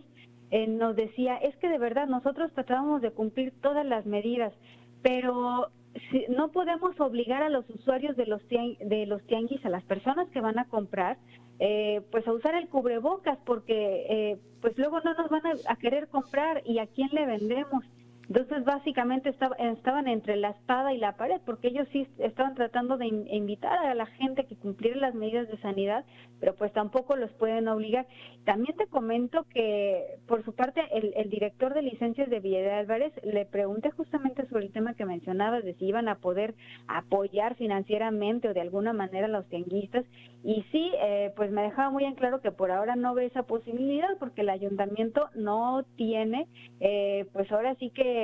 eh, 0.51 0.67
nos 0.67 0.95
decía, 0.95 1.37
es 1.37 1.55
que 1.57 1.69
de 1.69 1.77
verdad 1.77 2.07
nosotros 2.07 2.51
tratábamos 2.53 3.01
de 3.01 3.11
cumplir 3.11 3.53
todas 3.61 3.85
las 3.85 4.05
medidas, 4.05 4.53
pero 5.01 5.69
si, 6.11 6.25
no 6.29 6.51
podemos 6.51 6.99
obligar 6.99 7.43
a 7.43 7.49
los 7.49 7.69
usuarios 7.69 8.15
de 8.15 8.25
los, 8.25 8.41
de 8.47 9.05
los 9.07 9.25
tianguis, 9.27 9.65
a 9.65 9.69
las 9.69 9.83
personas 9.83 10.29
que 10.29 10.41
van 10.41 10.59
a 10.59 10.65
comprar, 10.65 11.17
eh, 11.59 12.01
pues 12.11 12.27
a 12.27 12.33
usar 12.33 12.55
el 12.55 12.69
cubrebocas, 12.69 13.37
porque 13.45 14.05
eh, 14.09 14.37
pues 14.61 14.77
luego 14.77 15.01
no 15.01 15.13
nos 15.15 15.29
van 15.29 15.41
a, 15.67 15.75
querer 15.77 16.07
comprar 16.07 16.61
y 16.65 16.79
a 16.79 16.87
quién 16.87 17.09
le 17.11 17.25
vendemos. 17.25 17.83
Entonces, 18.29 18.65
básicamente 18.65 19.29
estaban 19.29 20.07
entre 20.07 20.35
la 20.35 20.49
espada 20.49 20.93
y 20.93 20.97
la 20.97 21.15
pared, 21.15 21.39
porque 21.45 21.69
ellos 21.69 21.87
sí 21.93 22.05
estaban 22.17 22.55
tratando 22.55 22.97
de 22.97 23.07
invitar 23.07 23.77
a 23.85 23.95
la 23.95 24.05
gente 24.05 24.45
que 24.45 24.57
cumpliera 24.57 24.99
las 24.99 25.15
medidas 25.15 25.47
de 25.47 25.57
sanidad, 25.59 26.03
pero 26.39 26.53
pues 26.55 26.73
tampoco 26.73 27.15
los 27.15 27.31
pueden 27.33 27.69
obligar. 27.69 28.05
También 28.43 28.75
te 28.75 28.87
comento 28.87 29.45
que, 29.53 30.17
por 30.27 30.43
su 30.43 30.53
parte, 30.53 30.81
el, 30.91 31.29
director 31.29 31.73
de 31.73 31.81
licencias 31.81 32.29
de 32.29 32.39
Villa 32.39 32.59
de 32.59 32.71
Álvarez 32.71 33.13
le 33.23 33.45
pregunté 33.45 33.91
justamente 33.91 34.45
sobre 34.47 34.65
el 34.65 34.71
tema 34.73 34.93
que 34.93 35.05
mencionabas, 35.05 35.63
de 35.63 35.73
si 35.75 35.85
iban 35.85 36.09
a 36.09 36.15
poder 36.15 36.53
apoyar 36.87 37.55
financieramente 37.55 38.49
o 38.49 38.53
de 38.53 38.61
alguna 38.61 38.91
manera 38.91 39.27
a 39.27 39.29
los 39.29 39.47
tianguistas, 39.47 40.05
y 40.43 40.63
sí, 40.71 40.91
eh, 41.01 41.33
pues 41.35 41.51
me 41.51 41.61
dejaba 41.61 41.89
muy 41.89 42.05
en 42.05 42.15
claro 42.15 42.41
que 42.41 42.51
por 42.51 42.71
ahora 42.71 42.95
no 42.95 43.13
ve 43.13 43.25
esa 43.25 43.43
posibilidad, 43.43 44.17
porque 44.19 44.41
el 44.41 44.49
ayuntamiento 44.49 45.29
no 45.35 45.83
tiene, 45.95 46.47
eh, 46.79 47.25
pues 47.33 47.51
ahora 47.51 47.75
sí 47.75 47.89
que 47.89 48.16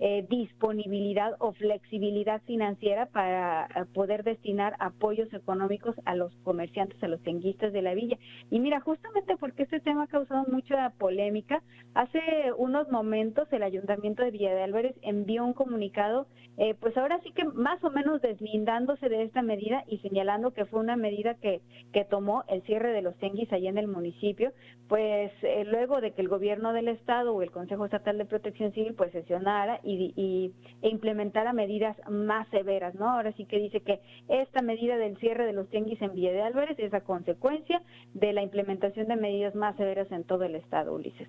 eh, 0.00 0.24
disponibilidad 0.28 1.34
o 1.40 1.52
flexibilidad 1.52 2.40
financiera 2.42 3.06
para 3.06 3.66
eh, 3.66 3.84
poder 3.92 4.22
destinar 4.22 4.76
apoyos 4.78 5.32
económicos 5.32 5.96
a 6.04 6.14
los 6.14 6.32
comerciantes, 6.44 7.02
a 7.02 7.08
los 7.08 7.20
tenguistas 7.22 7.72
de 7.72 7.82
la 7.82 7.94
villa. 7.94 8.16
Y 8.50 8.60
mira, 8.60 8.80
justamente 8.80 9.36
porque 9.36 9.64
este 9.64 9.80
tema 9.80 10.04
ha 10.04 10.06
causado 10.06 10.44
mucha 10.52 10.90
polémica, 10.98 11.62
hace 11.94 12.20
unos 12.56 12.88
momentos 12.90 13.52
el 13.52 13.62
Ayuntamiento 13.62 14.22
de 14.22 14.30
Villa 14.30 14.54
de 14.54 14.62
Álvarez 14.62 14.94
envió 15.02 15.44
un 15.44 15.52
comunicado, 15.52 16.26
eh, 16.58 16.74
pues 16.78 16.96
ahora 16.96 17.20
sí 17.22 17.32
que 17.32 17.44
más 17.44 17.82
o 17.82 17.90
menos 17.90 18.20
deslindándose 18.20 19.08
de 19.08 19.22
esta 19.22 19.42
medida 19.42 19.84
y 19.88 19.98
señalando 19.98 20.52
que 20.52 20.64
fue 20.64 20.80
una 20.80 20.96
medida 20.96 21.34
que, 21.34 21.60
que 21.92 22.04
tomó 22.04 22.44
el 22.48 22.62
cierre 22.62 22.92
de 22.92 23.02
los 23.02 23.16
tenguis 23.18 23.52
allá 23.52 23.70
en 23.70 23.78
el 23.78 23.88
municipio, 23.88 24.52
pues 24.88 25.32
luego 25.66 26.00
de 26.00 26.12
que 26.12 26.22
el 26.22 26.28
gobierno 26.28 26.72
del 26.72 26.88
estado 26.88 27.34
o 27.34 27.42
el 27.42 27.50
Consejo 27.50 27.84
Estatal 27.84 28.18
de 28.18 28.24
Protección 28.24 28.72
Civil 28.72 28.94
pues 28.94 29.12
sesionó 29.12 29.37
y, 29.84 30.52
e 30.82 30.88
implementara 30.88 31.52
medidas 31.52 31.96
más 32.08 32.48
severas, 32.48 32.94
¿no? 32.94 33.08
Ahora 33.10 33.32
sí 33.32 33.44
que 33.44 33.58
dice 33.58 33.80
que 33.80 34.00
esta 34.28 34.62
medida 34.62 34.96
del 34.96 35.16
cierre 35.18 35.46
de 35.46 35.52
los 35.52 35.68
tianguis 35.68 36.00
en 36.02 36.14
Villa 36.14 36.32
de 36.32 36.42
Álvarez 36.42 36.78
es 36.78 36.94
a 36.94 37.00
consecuencia 37.00 37.82
de 38.14 38.32
la 38.32 38.42
implementación 38.42 39.08
de 39.08 39.16
medidas 39.16 39.54
más 39.54 39.76
severas 39.76 40.10
en 40.12 40.24
todo 40.24 40.44
el 40.44 40.54
estado, 40.54 40.94
Ulises. 40.94 41.28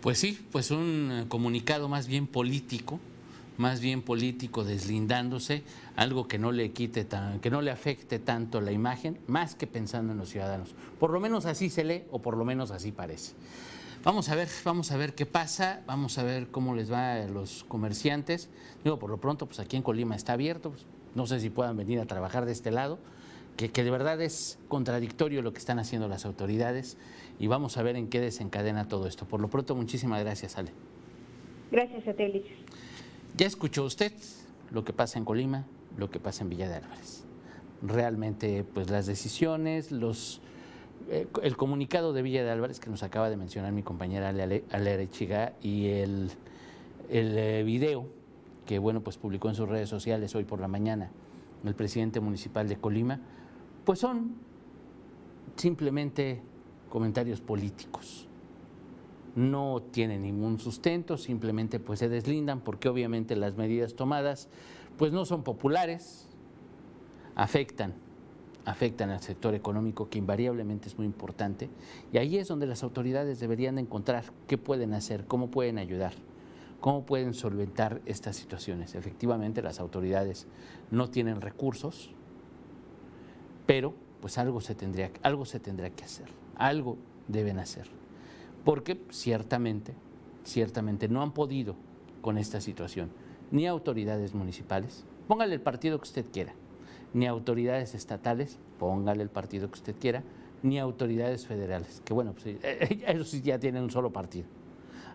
Pues 0.00 0.18
sí, 0.18 0.46
pues 0.50 0.70
un 0.70 1.10
eh, 1.12 1.24
comunicado 1.28 1.88
más 1.88 2.08
bien 2.08 2.26
político, 2.26 2.98
más 3.56 3.80
bien 3.80 4.02
político 4.02 4.64
deslindándose, 4.64 5.62
algo 5.94 6.26
que 6.26 6.38
no 6.38 6.50
le 6.50 6.72
quite 6.72 7.04
tan, 7.04 7.40
que 7.40 7.50
no 7.50 7.62
le 7.62 7.70
afecte 7.70 8.18
tanto 8.18 8.60
la 8.60 8.72
imagen, 8.72 9.18
más 9.26 9.54
que 9.54 9.66
pensando 9.66 10.12
en 10.12 10.18
los 10.18 10.30
ciudadanos. 10.30 10.74
Por 10.98 11.10
lo 11.10 11.20
menos 11.20 11.46
así 11.46 11.70
se 11.70 11.84
lee 11.84 12.02
o 12.10 12.20
por 12.20 12.36
lo 12.36 12.44
menos 12.44 12.72
así 12.72 12.90
parece. 12.92 13.34
Vamos 14.04 14.28
a 14.30 14.34
ver, 14.34 14.48
vamos 14.64 14.90
a 14.90 14.96
ver 14.96 15.14
qué 15.14 15.26
pasa, 15.26 15.80
vamos 15.86 16.18
a 16.18 16.24
ver 16.24 16.48
cómo 16.48 16.74
les 16.74 16.90
va 16.90 17.14
a 17.14 17.28
los 17.28 17.62
comerciantes. 17.62 18.48
Digo, 18.82 18.98
por 18.98 19.08
lo 19.08 19.18
pronto, 19.18 19.46
pues 19.46 19.60
aquí 19.60 19.76
en 19.76 19.84
Colima 19.84 20.16
está 20.16 20.32
abierto, 20.32 20.70
pues, 20.70 20.86
no 21.14 21.24
sé 21.28 21.38
si 21.38 21.50
puedan 21.50 21.76
venir 21.76 22.00
a 22.00 22.06
trabajar 22.06 22.44
de 22.44 22.50
este 22.50 22.72
lado, 22.72 22.98
que, 23.56 23.68
de 23.68 23.90
verdad 23.92 24.20
es 24.20 24.58
contradictorio 24.66 25.40
lo 25.40 25.52
que 25.52 25.60
están 25.60 25.78
haciendo 25.78 26.08
las 26.08 26.26
autoridades 26.26 26.96
y 27.38 27.46
vamos 27.46 27.76
a 27.76 27.84
ver 27.84 27.94
en 27.94 28.08
qué 28.08 28.20
desencadena 28.20 28.88
todo 28.88 29.06
esto. 29.06 29.24
Por 29.24 29.40
lo 29.40 29.48
pronto, 29.48 29.76
muchísimas 29.76 30.20
gracias, 30.20 30.58
Ale. 30.58 30.72
Gracias 31.70 32.08
a 32.08 32.12
ti, 32.12 32.42
Ya 33.36 33.46
escuchó 33.46 33.84
usted 33.84 34.12
lo 34.72 34.84
que 34.84 34.92
pasa 34.92 35.20
en 35.20 35.24
Colima, 35.24 35.64
lo 35.96 36.10
que 36.10 36.18
pasa 36.18 36.42
en 36.42 36.50
Villa 36.50 36.68
de 36.68 36.74
Álvarez. 36.74 37.22
Realmente, 37.82 38.64
pues 38.64 38.90
las 38.90 39.06
decisiones, 39.06 39.92
los 39.92 40.41
el 41.10 41.56
comunicado 41.56 42.12
de 42.12 42.22
Villa 42.22 42.44
de 42.44 42.50
Álvarez 42.50 42.80
que 42.80 42.90
nos 42.90 43.02
acaba 43.02 43.30
de 43.30 43.36
mencionar 43.36 43.72
mi 43.72 43.82
compañera 43.82 44.28
Ale 44.28 45.08
Chiga 45.10 45.54
y 45.62 45.88
el, 45.88 46.30
el 47.10 47.38
eh, 47.38 47.62
video 47.64 48.06
que 48.66 48.78
bueno 48.78 49.02
pues 49.02 49.18
publicó 49.18 49.48
en 49.48 49.54
sus 49.54 49.68
redes 49.68 49.88
sociales 49.88 50.34
hoy 50.34 50.44
por 50.44 50.60
la 50.60 50.68
mañana 50.68 51.10
el 51.68 51.74
presidente 51.74 52.20
municipal 52.20 52.68
de 52.68 52.76
Colima, 52.76 53.20
pues 53.84 53.98
son 53.98 54.34
simplemente 55.56 56.42
comentarios 56.88 57.40
políticos. 57.40 58.28
No 59.34 59.82
tienen 59.90 60.22
ningún 60.22 60.58
sustento, 60.58 61.16
simplemente 61.16 61.80
pues 61.80 62.00
se 62.00 62.08
deslindan 62.08 62.60
porque 62.60 62.88
obviamente 62.88 63.36
las 63.36 63.56
medidas 63.56 63.94
tomadas 63.94 64.48
pues 64.98 65.12
no 65.12 65.24
son 65.24 65.42
populares, 65.42 66.28
afectan 67.34 67.94
afectan 68.64 69.10
al 69.10 69.20
sector 69.20 69.54
económico, 69.54 70.08
que 70.08 70.18
invariablemente 70.18 70.88
es 70.88 70.96
muy 70.96 71.06
importante. 71.06 71.68
Y 72.12 72.18
ahí 72.18 72.38
es 72.38 72.48
donde 72.48 72.66
las 72.66 72.82
autoridades 72.82 73.40
deberían 73.40 73.78
encontrar 73.78 74.24
qué 74.46 74.58
pueden 74.58 74.94
hacer, 74.94 75.26
cómo 75.26 75.50
pueden 75.50 75.78
ayudar, 75.78 76.12
cómo 76.80 77.04
pueden 77.04 77.34
solventar 77.34 78.00
estas 78.06 78.36
situaciones. 78.36 78.94
Efectivamente, 78.94 79.62
las 79.62 79.80
autoridades 79.80 80.46
no 80.90 81.10
tienen 81.10 81.40
recursos, 81.40 82.10
pero 83.66 83.94
pues 84.20 84.38
algo 84.38 84.60
se 84.60 84.74
tendría, 84.74 85.10
algo 85.22 85.44
se 85.44 85.58
tendrá 85.58 85.90
que 85.90 86.04
hacer, 86.04 86.28
algo 86.56 86.96
deben 87.28 87.58
hacer. 87.58 87.88
Porque 88.64 89.00
ciertamente, 89.10 89.94
ciertamente 90.44 91.08
no 91.08 91.22
han 91.22 91.32
podido 91.32 91.74
con 92.20 92.38
esta 92.38 92.60
situación, 92.60 93.10
ni 93.50 93.66
autoridades 93.66 94.34
municipales, 94.34 95.04
póngale 95.26 95.54
el 95.54 95.60
partido 95.60 95.98
que 95.98 96.04
usted 96.04 96.26
quiera, 96.32 96.54
ni 97.14 97.26
autoridades 97.26 97.94
estatales, 97.94 98.58
póngale 98.78 99.22
el 99.22 99.30
partido 99.30 99.68
que 99.68 99.74
usted 99.74 99.94
quiera, 99.98 100.22
ni 100.62 100.78
autoridades 100.78 101.46
federales, 101.46 102.02
que 102.04 102.14
bueno, 102.14 102.34
pues, 102.34 102.56
ellos 103.06 103.28
sí 103.28 103.42
ya 103.42 103.58
tienen 103.58 103.82
un 103.82 103.90
solo 103.90 104.12
partido. 104.12 104.46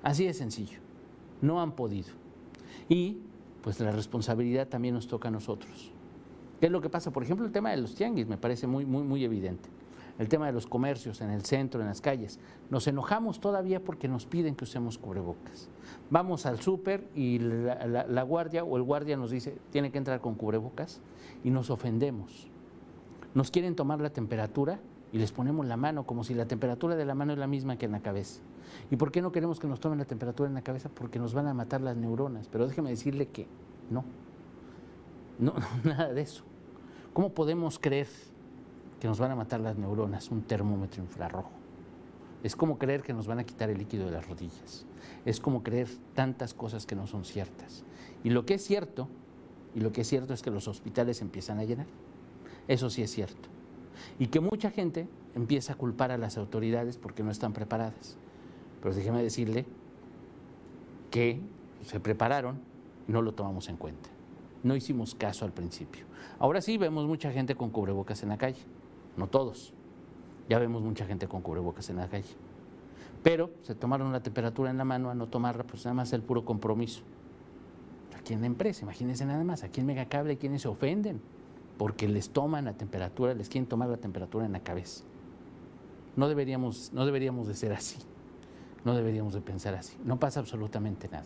Así 0.03 0.25
de 0.25 0.33
sencillo, 0.33 0.79
no 1.41 1.61
han 1.61 1.71
podido. 1.73 2.09
Y 2.89 3.17
pues 3.61 3.79
la 3.79 3.91
responsabilidad 3.91 4.67
también 4.67 4.93
nos 4.93 5.07
toca 5.07 5.27
a 5.27 5.31
nosotros. 5.31 5.91
¿Qué 6.59 6.67
es 6.67 6.71
lo 6.71 6.81
que 6.81 6.89
pasa? 6.89 7.11
Por 7.11 7.23
ejemplo, 7.23 7.45
el 7.45 7.51
tema 7.51 7.71
de 7.71 7.77
los 7.77 7.95
tianguis 7.95 8.27
me 8.27 8.37
parece 8.37 8.67
muy, 8.67 8.85
muy, 8.85 9.03
muy 9.03 9.23
evidente. 9.23 9.69
El 10.19 10.29
tema 10.29 10.47
de 10.47 10.51
los 10.51 10.65
comercios 10.65 11.21
en 11.21 11.29
el 11.29 11.43
centro, 11.43 11.79
en 11.81 11.87
las 11.87 12.01
calles. 12.01 12.39
Nos 12.69 12.87
enojamos 12.87 13.39
todavía 13.39 13.83
porque 13.83 14.07
nos 14.07 14.25
piden 14.25 14.55
que 14.55 14.63
usemos 14.63 14.97
cubrebocas. 14.97 15.69
Vamos 16.09 16.45
al 16.45 16.59
súper 16.59 17.07
y 17.13 17.39
la, 17.39 18.23
guardia 18.23 18.63
o 18.63 18.77
el 18.77 18.83
guardia 18.83 19.15
nos 19.15 19.29
dice, 19.29 19.57
tiene 19.71 19.91
que 19.91 19.99
entrar 19.99 20.19
con 20.19 20.35
cubrebocas 20.35 21.01
y 21.43 21.51
nos 21.51 21.69
ofendemos. 21.69 22.49
Nos 23.35 23.51
quieren 23.51 23.75
tomar 23.75 24.01
la 24.01 24.09
temperatura 24.09 24.79
y 25.11 25.19
les 25.19 25.31
ponemos 25.31 25.65
la 25.67 25.77
mano 25.77 26.05
como 26.05 26.23
si 26.23 26.33
la 26.33 26.47
temperatura 26.47 26.95
de 26.95 27.05
la 27.05 27.13
mano 27.13 27.33
es 27.33 27.39
la 27.39 27.47
misma 27.47 27.77
que 27.77 27.85
en 27.85 27.91
la 27.91 27.99
cabeza. 27.99 28.41
¿Y 28.89 28.95
por 28.95 29.11
qué 29.11 29.21
no 29.21 29.31
queremos 29.31 29.59
que 29.59 29.67
nos 29.67 29.79
tomen 29.79 29.99
la 29.99 30.05
temperatura 30.05 30.49
en 30.49 30.55
la 30.55 30.61
cabeza? 30.61 30.89
Porque 30.89 31.19
nos 31.19 31.33
van 31.33 31.47
a 31.47 31.53
matar 31.53 31.81
las 31.81 31.95
neuronas. 31.95 32.47
Pero 32.47 32.67
déjeme 32.67 32.89
decirle 32.89 33.27
que 33.27 33.47
no. 33.89 34.03
No, 35.39 35.53
nada 35.83 36.11
de 36.11 36.21
eso. 36.21 36.43
¿Cómo 37.13 37.33
podemos 37.33 37.79
creer 37.79 38.07
que 38.99 39.07
nos 39.07 39.19
van 39.19 39.31
a 39.31 39.35
matar 39.35 39.59
las 39.59 39.77
neuronas 39.77 40.31
un 40.31 40.41
termómetro 40.41 41.03
infrarrojo? 41.03 41.51
Es 42.43 42.55
como 42.55 42.77
creer 42.77 43.01
que 43.01 43.13
nos 43.13 43.27
van 43.27 43.39
a 43.39 43.43
quitar 43.43 43.69
el 43.69 43.77
líquido 43.77 44.05
de 44.05 44.11
las 44.11 44.27
rodillas. 44.27 44.85
Es 45.25 45.39
como 45.39 45.63
creer 45.63 45.89
tantas 46.13 46.53
cosas 46.53 46.85
que 46.85 46.95
no 46.95 47.07
son 47.07 47.25
ciertas. 47.25 47.83
Y 48.23 48.29
lo 48.29 48.45
que 48.45 48.55
es 48.55 48.63
cierto, 48.63 49.07
y 49.75 49.79
lo 49.81 49.91
que 49.91 50.01
es 50.01 50.07
cierto 50.07 50.33
es 50.33 50.41
que 50.41 50.51
los 50.51 50.67
hospitales 50.67 51.21
empiezan 51.21 51.59
a 51.59 51.63
llenar. 51.63 51.87
Eso 52.67 52.89
sí 52.89 53.01
es 53.01 53.11
cierto. 53.11 53.49
Y 54.19 54.27
que 54.27 54.39
mucha 54.39 54.71
gente 54.71 55.07
empieza 55.35 55.73
a 55.73 55.75
culpar 55.75 56.11
a 56.11 56.17
las 56.17 56.37
autoridades 56.37 56.97
porque 56.97 57.23
no 57.23 57.31
están 57.31 57.53
preparadas. 57.53 58.17
Pero 58.81 58.93
déjeme 58.93 59.23
decirle 59.23 59.65
que 61.11 61.39
se 61.83 61.99
prepararon 61.99 62.59
y 63.07 63.11
no 63.11 63.21
lo 63.21 63.33
tomamos 63.33 63.69
en 63.69 63.77
cuenta. 63.77 64.09
No 64.63 64.75
hicimos 64.75 65.15
caso 65.15 65.45
al 65.45 65.51
principio. 65.51 66.05
Ahora 66.39 66.61
sí 66.61 66.77
vemos 66.77 67.05
mucha 67.05 67.31
gente 67.31 67.55
con 67.55 67.69
cubrebocas 67.69 68.23
en 68.23 68.29
la 68.29 68.37
calle, 68.37 68.61
no 69.17 69.27
todos. 69.27 69.73
Ya 70.47 70.59
vemos 70.59 70.81
mucha 70.81 71.05
gente 71.05 71.27
con 71.27 71.41
cubrebocas 71.41 71.89
en 71.89 71.97
la 71.97 72.07
calle. 72.07 72.29
Pero 73.23 73.49
se 73.63 73.75
tomaron 73.75 74.11
la 74.11 74.21
temperatura 74.21 74.69
en 74.69 74.77
la 74.77 74.85
mano 74.85 75.09
a 75.09 75.15
no 75.15 75.27
tomarla, 75.27 75.65
pues 75.65 75.83
nada 75.83 75.95
más 75.95 76.13
el 76.13 76.21
puro 76.21 76.45
compromiso. 76.45 77.01
Aquí 78.17 78.33
en 78.33 78.41
la 78.41 78.47
empresa, 78.47 78.83
imagínense 78.83 79.25
nada 79.25 79.43
más, 79.43 79.63
aquí 79.63 79.81
en 79.81 79.87
Megacable, 79.87 80.37
quienes 80.37 80.61
se 80.61 80.67
ofenden 80.67 81.19
porque 81.77 82.07
les 82.07 82.29
toman 82.29 82.65
la 82.65 82.73
temperatura, 82.73 83.33
les 83.33 83.49
quieren 83.49 83.67
tomar 83.67 83.89
la 83.89 83.97
temperatura 83.97 84.45
en 84.45 84.51
la 84.51 84.61
cabeza. 84.61 85.03
No 86.15 86.27
deberíamos, 86.27 86.91
no 86.93 87.05
deberíamos 87.05 87.47
de 87.47 87.53
ser 87.53 87.73
así, 87.73 87.99
no 88.83 88.95
deberíamos 88.95 89.33
de 89.33 89.41
pensar 89.41 89.75
así. 89.75 89.97
No 90.03 90.19
pasa 90.19 90.39
absolutamente 90.39 91.07
nada. 91.07 91.25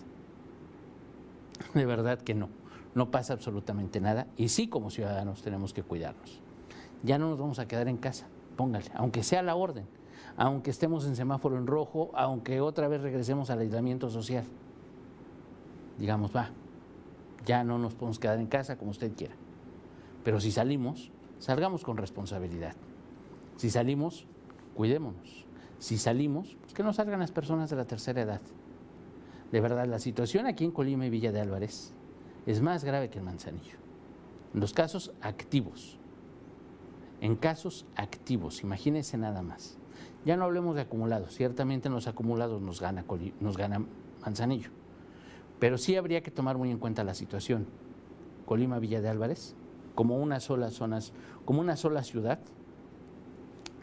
De 1.74 1.86
verdad 1.86 2.20
que 2.20 2.34
no, 2.34 2.50
no 2.96 3.12
pasa 3.12 3.34
absolutamente 3.34 4.02
nada 4.02 4.28
y 4.36 4.50
sí 4.50 4.68
como 4.68 4.90
ciudadanos 4.90 5.42
tenemos 5.42 5.74
que 5.74 5.84
cuidarnos. 5.84 6.42
Ya 7.04 7.18
no 7.18 7.30
nos 7.30 7.40
vamos 7.40 7.60
a 7.60 7.68
quedar 7.68 7.88
en 7.88 7.98
casa, 7.98 8.28
póngale, 8.56 8.86
aunque 8.96 9.24
sea 9.24 9.42
la 9.42 9.56
orden, 9.56 9.86
aunque 10.38 10.72
estemos 10.72 11.06
en 11.06 11.16
semáforo 11.16 11.58
en 11.58 11.68
rojo, 11.68 12.12
aunque 12.14 12.62
otra 12.62 12.88
vez 12.88 13.02
regresemos 13.02 13.50
al 13.50 13.60
aislamiento 13.60 14.10
social. 14.10 14.46
Digamos, 15.98 16.36
va, 16.36 16.50
ya 17.46 17.64
no 17.64 17.78
nos 17.78 17.96
podemos 17.96 18.20
quedar 18.20 18.40
en 18.40 18.48
casa 18.48 18.78
como 18.78 18.92
usted 18.92 19.12
quiera. 19.16 19.36
Pero 20.24 20.40
si 20.40 20.52
salimos, 20.52 21.12
salgamos 21.40 21.84
con 21.84 21.98
responsabilidad. 21.98 22.76
Si 23.58 23.70
salimos, 23.70 24.28
cuidémonos. 24.76 25.46
Si 25.80 25.98
salimos, 25.98 26.58
pues 26.62 26.74
que 26.74 26.84
no 26.84 26.94
salgan 26.94 27.20
las 27.20 27.32
personas 27.32 27.70
de 27.70 27.76
la 27.76 27.86
tercera 27.86 28.22
edad. 28.22 28.42
De 29.52 29.60
verdad, 29.60 29.88
la 29.88 30.00
situación 30.00 30.46
aquí 30.46 30.64
en 30.64 30.72
Colima 30.72 31.06
y 31.06 31.10
Villa 31.10 31.32
de 31.32 31.42
Álvarez 31.42 31.94
es 32.46 32.62
más 32.62 32.84
grave 32.84 33.10
que 33.10 33.20
el 33.20 33.26
Manzanillo. 33.26 33.76
En 34.54 34.60
los 34.60 34.74
casos 34.74 35.12
activos, 35.22 35.98
en 37.22 37.36
casos 37.36 37.86
activos, 37.96 38.64
imagínense 38.64 39.18
nada 39.18 39.42
más. 39.42 39.78
Ya 40.26 40.36
no 40.36 40.44
hablemos 40.44 40.76
de 40.76 40.82
acumulados, 40.82 41.36
ciertamente 41.36 41.88
en 41.88 41.94
los 41.94 42.08
acumulados 42.08 42.62
nos 42.62 42.82
gana, 42.82 43.06
nos 43.40 43.58
gana 43.58 43.86
Manzanillo, 44.22 44.70
pero 45.60 45.78
sí 45.78 45.96
habría 45.96 46.22
que 46.22 46.32
tomar 46.32 46.58
muy 46.58 46.70
en 46.72 46.78
cuenta 46.78 47.04
la 47.04 47.14
situación. 47.14 47.68
Colima, 48.46 48.80
Villa 48.80 49.02
de 49.02 49.10
Álvarez, 49.10 49.56
como 49.96 50.18
una 50.18 50.40
sola 50.40 50.70
zona, 50.72 51.00
como 51.46 51.62
una 51.62 51.76
sola 51.76 52.04
ciudad, 52.04 52.40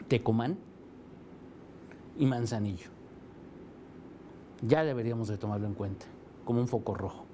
Tecomán 0.07 0.57
y 2.17 2.25
Manzanillo. 2.25 2.89
Ya 4.61 4.83
deberíamos 4.83 5.29
de 5.29 5.37
tomarlo 5.37 5.67
en 5.67 5.73
cuenta 5.73 6.05
como 6.43 6.59
un 6.59 6.67
foco 6.67 6.93
rojo. 6.93 7.28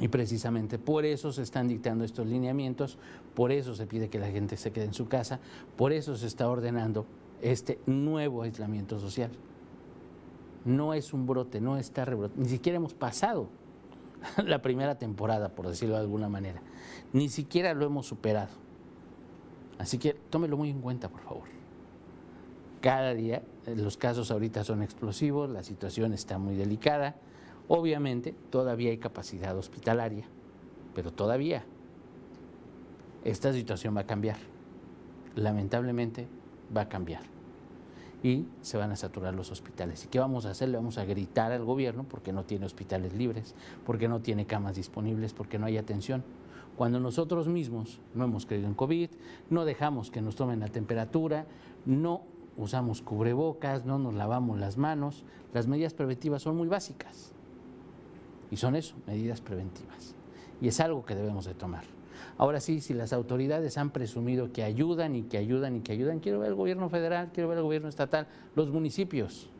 Y 0.00 0.08
precisamente 0.08 0.78
por 0.78 1.04
eso 1.04 1.30
se 1.30 1.42
están 1.42 1.68
dictando 1.68 2.04
estos 2.04 2.26
lineamientos, 2.26 2.98
por 3.34 3.52
eso 3.52 3.74
se 3.74 3.86
pide 3.86 4.08
que 4.08 4.18
la 4.18 4.28
gente 4.28 4.56
se 4.56 4.72
quede 4.72 4.86
en 4.86 4.94
su 4.94 5.08
casa, 5.08 5.40
por 5.76 5.92
eso 5.92 6.16
se 6.16 6.26
está 6.26 6.48
ordenando 6.48 7.06
este 7.42 7.78
nuevo 7.86 8.42
aislamiento 8.42 8.98
social. 8.98 9.30
No 10.64 10.94
es 10.94 11.12
un 11.12 11.26
brote, 11.26 11.60
no 11.60 11.76
está 11.76 12.04
rebrote, 12.06 12.34
ni 12.38 12.48
siquiera 12.48 12.76
hemos 12.76 12.94
pasado 12.94 13.48
la 14.44 14.62
primera 14.62 14.98
temporada, 14.98 15.50
por 15.50 15.68
decirlo 15.68 15.96
de 15.96 16.00
alguna 16.00 16.28
manera. 16.28 16.62
Ni 17.12 17.28
siquiera 17.28 17.74
lo 17.74 17.84
hemos 17.84 18.06
superado. 18.06 18.50
Así 19.78 19.98
que 19.98 20.14
tómelo 20.14 20.56
muy 20.56 20.70
en 20.70 20.80
cuenta, 20.80 21.08
por 21.08 21.20
favor. 21.20 21.48
Cada 22.80 23.12
día 23.14 23.42
eh, 23.66 23.76
los 23.76 23.96
casos 23.96 24.30
ahorita 24.30 24.64
son 24.64 24.82
explosivos, 24.82 25.50
la 25.50 25.62
situación 25.62 26.12
está 26.12 26.38
muy 26.38 26.54
delicada. 26.54 27.16
Obviamente 27.72 28.34
todavía 28.50 28.90
hay 28.90 28.98
capacidad 28.98 29.56
hospitalaria, 29.56 30.24
pero 30.92 31.12
todavía 31.12 31.62
esta 33.24 33.52
situación 33.52 33.96
va 33.96 34.00
a 34.00 34.06
cambiar. 34.06 34.38
Lamentablemente 35.36 36.26
va 36.76 36.80
a 36.80 36.88
cambiar. 36.88 37.22
Y 38.24 38.46
se 38.60 38.76
van 38.76 38.90
a 38.90 38.96
saturar 38.96 39.34
los 39.36 39.52
hospitales. 39.52 40.04
¿Y 40.04 40.08
qué 40.08 40.18
vamos 40.18 40.46
a 40.46 40.50
hacer? 40.50 40.68
Le 40.68 40.78
vamos 40.78 40.98
a 40.98 41.04
gritar 41.04 41.52
al 41.52 41.64
gobierno 41.64 42.02
porque 42.02 42.32
no 42.32 42.44
tiene 42.44 42.66
hospitales 42.66 43.14
libres, 43.14 43.54
porque 43.86 44.08
no 44.08 44.18
tiene 44.18 44.46
camas 44.46 44.74
disponibles, 44.74 45.32
porque 45.32 45.60
no 45.60 45.66
hay 45.66 45.78
atención 45.78 46.24
cuando 46.76 46.98
nosotros 46.98 47.46
mismos 47.46 48.00
no 48.14 48.24
hemos 48.24 48.46
creído 48.46 48.66
en 48.66 48.74
COVID, 48.74 49.10
no 49.48 49.64
dejamos 49.64 50.10
que 50.10 50.22
nos 50.22 50.34
tomen 50.34 50.58
la 50.58 50.68
temperatura, 50.68 51.46
no 51.86 52.22
usamos 52.56 53.00
cubrebocas, 53.00 53.84
no 53.84 54.00
nos 54.00 54.14
lavamos 54.14 54.58
las 54.58 54.76
manos, 54.76 55.24
las 55.54 55.68
medidas 55.68 55.94
preventivas 55.94 56.42
son 56.42 56.56
muy 56.56 56.66
básicas. 56.66 57.32
Y 58.50 58.56
son 58.56 58.76
eso, 58.76 58.94
medidas 59.06 59.40
preventivas. 59.40 60.14
Y 60.60 60.68
es 60.68 60.80
algo 60.80 61.04
que 61.04 61.14
debemos 61.14 61.44
de 61.44 61.54
tomar. 61.54 61.84
Ahora 62.36 62.60
sí, 62.60 62.80
si 62.80 62.94
las 62.94 63.12
autoridades 63.12 63.78
han 63.78 63.90
presumido 63.90 64.52
que 64.52 64.62
ayudan 64.62 65.14
y 65.14 65.22
que 65.22 65.38
ayudan 65.38 65.76
y 65.76 65.80
que 65.80 65.92
ayudan, 65.92 66.20
quiero 66.20 66.40
ver 66.40 66.48
al 66.48 66.54
gobierno 66.54 66.88
federal, 66.88 67.30
quiero 67.32 67.48
ver 67.48 67.58
al 67.58 67.64
gobierno 67.64 67.88
estatal, 67.88 68.26
los 68.54 68.70
municipios. 68.70 69.50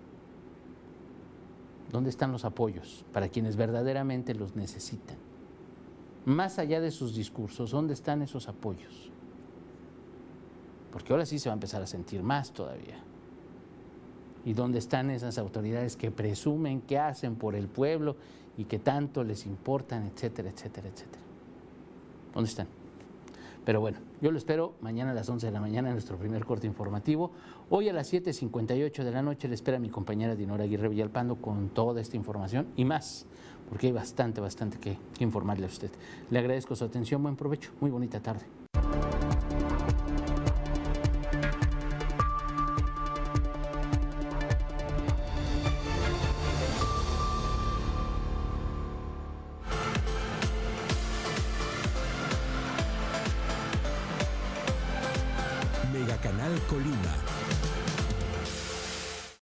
¿Dónde 1.91 2.11
están 2.11 2.33
los 2.33 2.45
apoyos 2.45 3.05
para 3.13 3.29
quienes 3.29 3.57
verdaderamente 3.57 4.35
los 4.35 4.57
necesitan? 4.57 5.17
más 6.25 6.59
allá 6.59 6.81
de 6.81 6.91
sus 6.91 7.15
discursos, 7.15 7.71
¿dónde 7.71 7.95
están 7.95 8.23
esos 8.23 8.49
apoyos? 8.49 9.11
Porque 10.93 11.13
ahora 11.13 11.27
sí 11.27 11.39
se 11.39 11.49
va 11.49 11.55
a 11.55 11.55
empezar 11.55 11.83
a 11.83 11.87
sentir 11.87 12.23
más 12.23 12.53
todavía. 12.53 12.99
¿Y 14.45 14.55
dónde 14.55 14.79
están 14.79 15.11
esas 15.11 15.39
autoridades 15.39 15.97
que 15.97 16.11
presumen 16.11 16.81
que 16.81 16.99
hacen 16.99 17.37
por 17.37 17.55
el 17.55 17.69
pueblo 17.69 18.17
y 18.57 18.65
que 18.65 18.79
tanto 18.79 19.25
les 19.25 19.47
importan, 19.47 20.07
etcétera, 20.07 20.51
etcétera, 20.51 20.89
etcétera? 20.89 21.23
¿Dónde 22.35 22.49
están? 22.49 22.67
Pero 23.65 23.81
bueno, 23.81 23.99
yo 24.23 24.33
lo 24.33 24.39
espero 24.39 24.75
mañana 24.81 25.11
a 25.11 25.15
las 25.15 25.29
11 25.29 25.47
de 25.47 25.53
la 25.53 25.61
mañana 25.61 25.89
en 25.89 25.95
nuestro 25.95 26.17
primer 26.17 26.45
corte 26.45 26.67
informativo. 26.67 27.31
Hoy 27.69 27.89
a 27.89 27.93
las 27.93 28.13
7.58 28.13 29.05
de 29.05 29.11
la 29.11 29.23
noche 29.23 29.49
le 29.49 29.55
espera 29.55 29.79
mi 29.79 29.91
compañera 29.91 30.35
Dinora 30.35 30.65
Aguirre 30.65 30.89
Villalpando 30.89 31.37
con 31.37 31.69
toda 31.69 32.01
esta 32.01 32.17
información 32.17 32.69
y 32.77 32.85
más 32.85 33.27
porque 33.71 33.87
hay 33.87 33.93
bastante, 33.93 34.41
bastante 34.41 34.79
que, 34.79 34.99
informarle 35.21 35.65
a 35.65 35.69
usted. 35.69 35.91
Le 36.29 36.41
agradezco 36.41 36.75
su 36.75 36.85
atención, 36.85 37.23
buen 37.23 37.37
provecho, 37.37 37.71
muy 37.81 37.91
bonita 37.91 38.21
tarde. 38.21 38.60